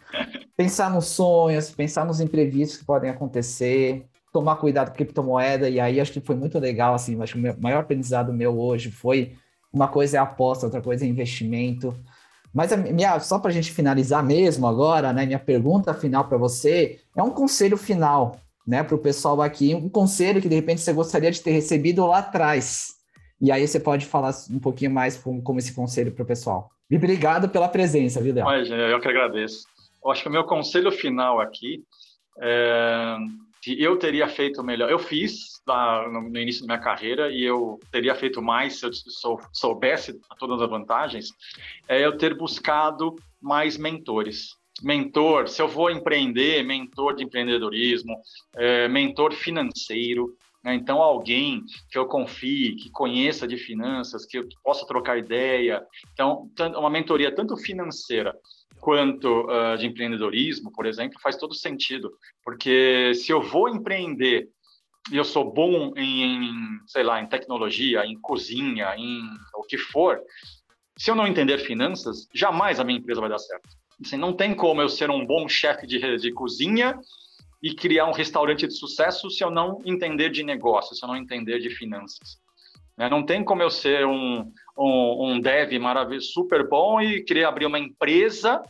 Pensar 0.55 0.89
nos 0.89 1.07
sonhos, 1.07 1.69
pensar 1.69 2.05
nos 2.05 2.21
imprevistos 2.21 2.77
que 2.77 2.85
podem 2.85 3.09
acontecer, 3.09 4.05
tomar 4.31 4.55
cuidado 4.55 4.89
com 4.89 4.95
criptomoeda, 4.95 5.69
e 5.69 5.79
aí 5.79 5.99
acho 5.99 6.13
que 6.13 6.21
foi 6.21 6.35
muito 6.35 6.57
legal, 6.57 6.93
assim, 6.93 7.21
acho 7.21 7.33
que 7.33 7.49
o 7.49 7.61
maior 7.61 7.81
aprendizado 7.81 8.31
meu 8.31 8.57
hoje 8.57 8.89
foi 8.89 9.35
uma 9.73 9.87
coisa 9.87 10.17
é 10.17 10.19
aposta, 10.19 10.65
outra 10.65 10.81
coisa 10.81 11.05
é 11.05 11.07
investimento. 11.07 11.93
Mas 12.53 12.73
a 12.73 12.77
minha, 12.77 13.19
só 13.19 13.39
para 13.39 13.49
a 13.49 13.53
gente 13.53 13.71
finalizar 13.71 14.23
mesmo 14.23 14.67
agora, 14.67 15.13
né? 15.13 15.25
Minha 15.25 15.39
pergunta 15.39 15.93
final 15.93 16.25
para 16.25 16.37
você 16.37 16.99
é 17.15 17.23
um 17.23 17.29
conselho 17.29 17.77
final 17.77 18.37
né, 18.71 18.85
para 18.85 18.95
o 18.95 18.99
pessoal 18.99 19.41
aqui, 19.41 19.75
um 19.75 19.89
conselho 19.89 20.41
que 20.41 20.47
de 20.47 20.55
repente 20.55 20.79
você 20.79 20.93
gostaria 20.93 21.29
de 21.29 21.41
ter 21.41 21.51
recebido 21.51 22.07
lá 22.07 22.19
atrás. 22.19 22.95
E 23.41 23.51
aí 23.51 23.67
você 23.67 23.81
pode 23.81 24.05
falar 24.05 24.31
um 24.49 24.59
pouquinho 24.59 24.91
mais 24.91 25.17
como, 25.17 25.59
esse 25.59 25.75
conselho 25.75 26.13
para 26.13 26.23
o 26.23 26.25
pessoal. 26.25 26.71
E 26.89 26.95
obrigado 26.95 27.49
pela 27.49 27.67
presença, 27.67 28.21
viu, 28.21 28.33
Léo? 28.33 28.47
Eu 28.49 29.01
que 29.01 29.09
agradeço. 29.09 29.65
Eu 30.01 30.09
acho 30.09 30.23
que 30.23 30.29
o 30.29 30.31
meu 30.31 30.45
conselho 30.45 30.89
final 30.89 31.41
aqui 31.41 31.83
é 32.39 33.17
que 33.61 33.83
eu 33.83 33.97
teria 33.97 34.29
feito 34.29 34.63
melhor. 34.63 34.89
Eu 34.89 34.97
fiz 34.97 35.61
lá 35.67 36.09
no, 36.09 36.25
início 36.39 36.65
da 36.65 36.73
minha 36.73 36.83
carreira 36.83 37.29
e 37.29 37.43
eu 37.43 37.77
teria 37.91 38.15
feito 38.15 38.41
mais 38.41 38.79
se 38.79 38.85
eu 38.85 38.93
sou, 38.93 39.41
soubesse 39.51 40.17
todas 40.39 40.61
as 40.61 40.69
vantagens, 40.69 41.29
é 41.89 42.03
eu 42.03 42.17
ter 42.17 42.35
buscado 42.37 43.15
mais 43.41 43.77
mentores 43.77 44.55
mentor, 44.81 45.47
se 45.47 45.61
eu 45.61 45.67
vou 45.67 45.89
empreender, 45.89 46.63
mentor 46.63 47.15
de 47.15 47.23
empreendedorismo, 47.23 48.15
é, 48.55 48.87
mentor 48.87 49.33
financeiro, 49.33 50.35
Né? 50.63 50.75
Então, 50.75 51.01
alguém 51.01 51.63
que 51.89 51.97
eu 51.97 52.05
confie, 52.05 52.75
que 52.75 52.91
conheça 52.91 53.47
de 53.47 53.57
finanças, 53.57 54.25
que 54.25 54.37
eu 54.37 54.47
possa 54.63 54.85
trocar 54.85 55.17
ideia. 55.17 55.85
Então, 56.13 56.49
uma 56.77 56.89
mentoria 56.89 57.33
tanto 57.33 57.57
financeira 57.57 58.33
quanto 58.79 59.45
uh, 59.45 59.77
de 59.77 59.85
empreendedorismo, 59.85 60.71
por 60.71 60.85
exemplo, 60.85 61.19
faz 61.21 61.35
todo 61.37 61.53
sentido, 61.53 62.11
porque 62.43 63.13
se 63.13 63.31
eu 63.31 63.41
vou 63.41 63.69
empreender 63.69 64.49
e 65.11 65.17
eu 65.17 65.23
sou 65.23 65.51
bom 65.51 65.93
em, 65.95 66.23
em, 66.23 66.53
sei 66.87 67.03
lá, 67.03 67.21
em 67.21 67.27
tecnologia, 67.27 68.05
em 68.05 68.19
cozinha, 68.19 68.95
em 68.97 69.21
o 69.55 69.63
que 69.63 69.77
for, 69.77 70.19
se 70.97 71.09
eu 71.09 71.15
não 71.15 71.27
entender 71.27 71.57
finanças, 71.59 72.27
jamais 72.33 72.79
a 72.79 72.83
minha 72.83 72.99
empresa 72.99 73.21
vai 73.21 73.29
dar 73.29 73.39
certo. 73.39 73.69
Assim, 74.03 74.17
não 74.17 74.33
tem 74.33 74.55
como 74.55 74.81
eu 74.81 74.89
ser 74.89 75.09
um 75.09 75.25
bom 75.25 75.47
chefe 75.47 75.85
de, 75.85 76.17
de 76.17 76.31
cozinha 76.31 76.99
e 77.61 77.75
criar 77.75 78.07
um 78.07 78.13
restaurante 78.13 78.67
de 78.67 78.73
sucesso 78.73 79.29
se 79.29 79.43
eu 79.43 79.51
não 79.51 79.81
entender 79.85 80.29
de 80.29 80.43
negócio, 80.43 80.95
se 80.95 81.03
eu 81.03 81.07
não 81.07 81.15
entender 81.15 81.59
de 81.59 81.69
finanças. 81.69 82.39
Né? 82.97 83.09
Não 83.09 83.23
tem 83.23 83.43
como 83.43 83.61
eu 83.61 83.69
ser 83.69 84.05
um, 84.05 84.51
um, 84.77 85.31
um 85.31 85.39
dev 85.39 85.73
maravilhoso, 85.79 86.31
super 86.31 86.67
bom 86.67 86.99
e 86.99 87.23
querer 87.23 87.45
abrir 87.45 87.65
uma 87.65 87.79
empresa, 87.79 88.61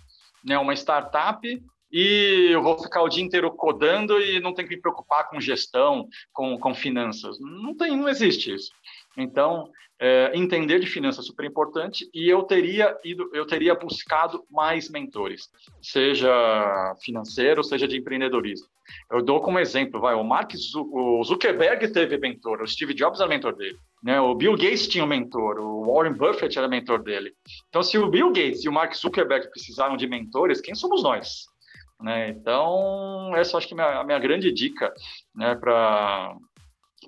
né, 0.43 0.57
uma 0.57 0.73
startup, 0.73 1.47
e 1.91 2.47
eu 2.51 2.61
vou 2.61 2.81
ficar 2.81 3.01
o 3.01 3.09
dia 3.09 3.23
inteiro 3.23 3.51
codando 3.51 4.19
e 4.21 4.39
não 4.39 4.53
tenho 4.53 4.67
que 4.67 4.75
me 4.75 4.81
preocupar 4.81 5.29
com 5.29 5.41
gestão, 5.41 6.07
com, 6.31 6.57
com 6.57 6.73
finanças. 6.73 7.37
Não 7.39 7.75
tem, 7.75 7.97
não 7.97 8.07
existe 8.07 8.53
isso. 8.53 8.71
Então, 9.17 9.69
é, 10.01 10.31
entender 10.33 10.79
de 10.79 10.87
finanças 10.87 11.27
super 11.27 11.45
importante 11.45 12.09
e 12.11 12.27
eu 12.27 12.41
teria 12.41 12.97
ido, 13.05 13.29
eu 13.33 13.45
teria 13.45 13.75
buscado 13.75 14.43
mais 14.49 14.89
mentores, 14.89 15.47
seja 15.79 16.95
financeiro, 17.05 17.63
seja 17.63 17.87
de 17.87 17.99
empreendedorismo. 17.99 18.67
Eu 19.11 19.21
dou 19.21 19.39
como 19.39 19.59
exemplo, 19.59 20.01
vai, 20.01 20.15
o 20.15 20.23
Mark 20.23 20.53
Zuckerberg 20.55 21.87
teve 21.93 22.17
mentor, 22.17 22.63
o 22.63 22.67
Steve 22.67 22.95
Jobs 22.95 23.19
era 23.19 23.29
mentor 23.29 23.55
dele, 23.55 23.77
né? 24.03 24.19
O 24.19 24.33
Bill 24.33 24.57
Gates 24.57 24.87
tinha 24.87 25.03
um 25.03 25.07
mentor, 25.07 25.59
o 25.59 25.93
Warren 25.93 26.13
Buffett 26.13 26.57
era 26.57 26.67
mentor 26.67 27.03
dele. 27.03 27.33
Então, 27.69 27.83
se 27.83 27.97
o 27.99 28.09
Bill 28.09 28.29
Gates 28.29 28.65
e 28.65 28.69
o 28.69 28.73
Mark 28.73 28.95
Zuckerberg 28.95 29.51
precisaram 29.51 29.95
de 29.95 30.07
mentores, 30.07 30.59
quem 30.59 30.73
somos 30.73 31.03
nós? 31.03 31.45
Né? 32.01 32.29
Então, 32.29 33.35
essa 33.35 33.55
acho 33.55 33.67
que 33.67 33.79
é 33.79 33.83
a 33.83 34.03
minha 34.03 34.17
grande 34.17 34.51
dica 34.51 34.91
né, 35.35 35.53
para 35.53 36.35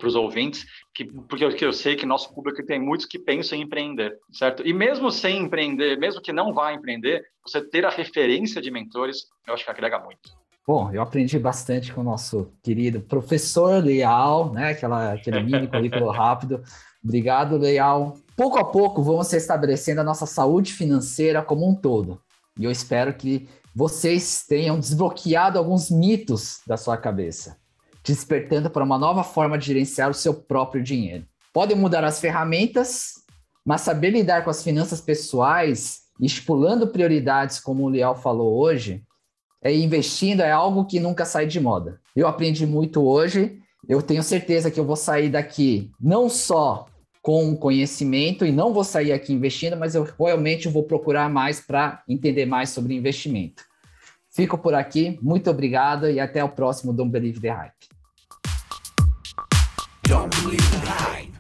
os 0.02 0.16
ouvintes, 0.16 0.66
que, 0.94 1.06
porque 1.06 1.44
eu, 1.44 1.52
eu 1.52 1.74
sei 1.74 1.96
que 1.96 2.06
nosso 2.06 2.34
público 2.34 2.66
tem 2.66 2.80
muitos 2.80 3.06
que 3.06 3.20
pensam 3.20 3.58
em 3.58 3.62
empreender, 3.62 4.18
certo? 4.32 4.66
E 4.66 4.74
mesmo 4.74 5.12
sem 5.12 5.40
empreender, 5.40 5.98
mesmo 5.98 6.22
que 6.22 6.34
não 6.34 6.54
vá 6.54 6.74
empreender, 6.74 7.24
você 7.46 7.62
ter 7.62 7.86
a 7.86 7.90
referência 7.90 8.62
de 8.62 8.72
mentores, 8.72 9.28
eu 9.48 9.54
acho 9.54 9.64
que 9.64 9.72
agrega 9.72 10.00
muito. 10.00 10.32
Bom, 10.66 10.90
eu 10.94 11.02
aprendi 11.02 11.38
bastante 11.38 11.92
com 11.92 12.02
o 12.02 12.06
nosso 12.06 12.54
querido 12.64 13.02
professor 13.02 13.84
Leal, 13.84 14.54
né? 14.54 14.70
Aquela, 14.70 15.14
aquele 15.14 15.44
mini 15.44 15.68
currículo 15.68 16.10
rápido. 16.10 16.64
Obrigado, 17.04 17.58
Leal. 17.58 18.18
Pouco 18.36 18.58
a 18.58 18.64
pouco 18.64 19.04
vamos 19.04 19.32
estabelecendo 19.34 20.00
a 20.00 20.06
nossa 20.06 20.26
saúde 20.26 20.74
financeira 20.74 21.42
como 21.42 21.70
um 21.70 21.76
todo. 21.76 22.22
E 22.58 22.64
eu 22.64 22.72
espero 22.72 23.14
que 23.14 23.48
vocês 23.76 24.46
tenham 24.48 24.80
desbloqueado 24.80 25.60
alguns 25.60 25.92
mitos 25.92 26.62
da 26.66 26.78
sua 26.78 26.96
cabeça, 26.96 27.58
despertando 28.04 28.70
para 28.70 28.84
uma 28.84 28.98
nova 28.98 29.24
forma 29.24 29.58
de 29.58 29.68
gerenciar 29.68 30.10
o 30.10 30.14
seu 30.14 30.34
próprio 30.34 30.84
dinheiro. 30.84 31.26
Podem 31.54 31.78
mudar 31.78 32.04
as 32.04 32.20
ferramentas, 32.20 33.14
mas 33.66 33.82
saber 33.82 34.10
lidar 34.10 34.44
com 34.44 34.50
as 34.50 34.62
finanças 34.64 35.00
pessoais, 35.00 36.02
estipulando 36.20 36.88
prioridades, 36.88 37.60
como 37.60 37.84
o 37.84 37.90
Leal 37.90 38.16
falou 38.16 38.60
hoje, 38.60 39.04
é 39.64 39.74
investindo 39.74 40.42
é 40.42 40.52
algo 40.52 40.86
que 40.86 41.00
nunca 41.00 41.24
sai 41.24 41.48
de 41.48 41.60
moda. 41.60 42.02
Eu 42.14 42.28
aprendi 42.28 42.66
muito 42.66 43.02
hoje. 43.02 43.60
Eu 43.88 44.02
tenho 44.02 44.22
certeza 44.22 44.70
que 44.70 44.80
eu 44.80 44.86
vou 44.86 44.96
sair 44.96 45.30
daqui 45.30 45.90
não 46.00 46.30
só 46.30 46.86
com 47.22 47.56
conhecimento 47.56 48.46
e 48.46 48.52
não 48.52 48.74
vou 48.74 48.84
sair 48.84 49.14
aqui 49.14 49.32
investindo, 49.32 49.78
mas 49.78 49.96
eu 49.96 50.06
realmente 50.20 50.68
vou 50.68 50.84
procurar 50.84 51.30
mais 51.30 51.62
para 51.62 52.04
entender 52.08 52.46
mais 52.46 52.70
sobre 52.70 52.94
investimento. 52.94 53.64
Fico 54.30 54.58
por 54.58 54.74
aqui, 54.74 55.18
muito 55.22 55.50
obrigado 55.50 56.10
e 56.10 56.20
até 56.20 56.44
o 56.44 56.50
próximo 56.50 56.92
Don't 56.92 57.12
Believe 57.12 57.40
the 57.40 57.50
Hype. 57.50 57.93
don't 60.14 60.30
believe 60.44 60.72
the 60.72 60.78
hype. 60.78 61.33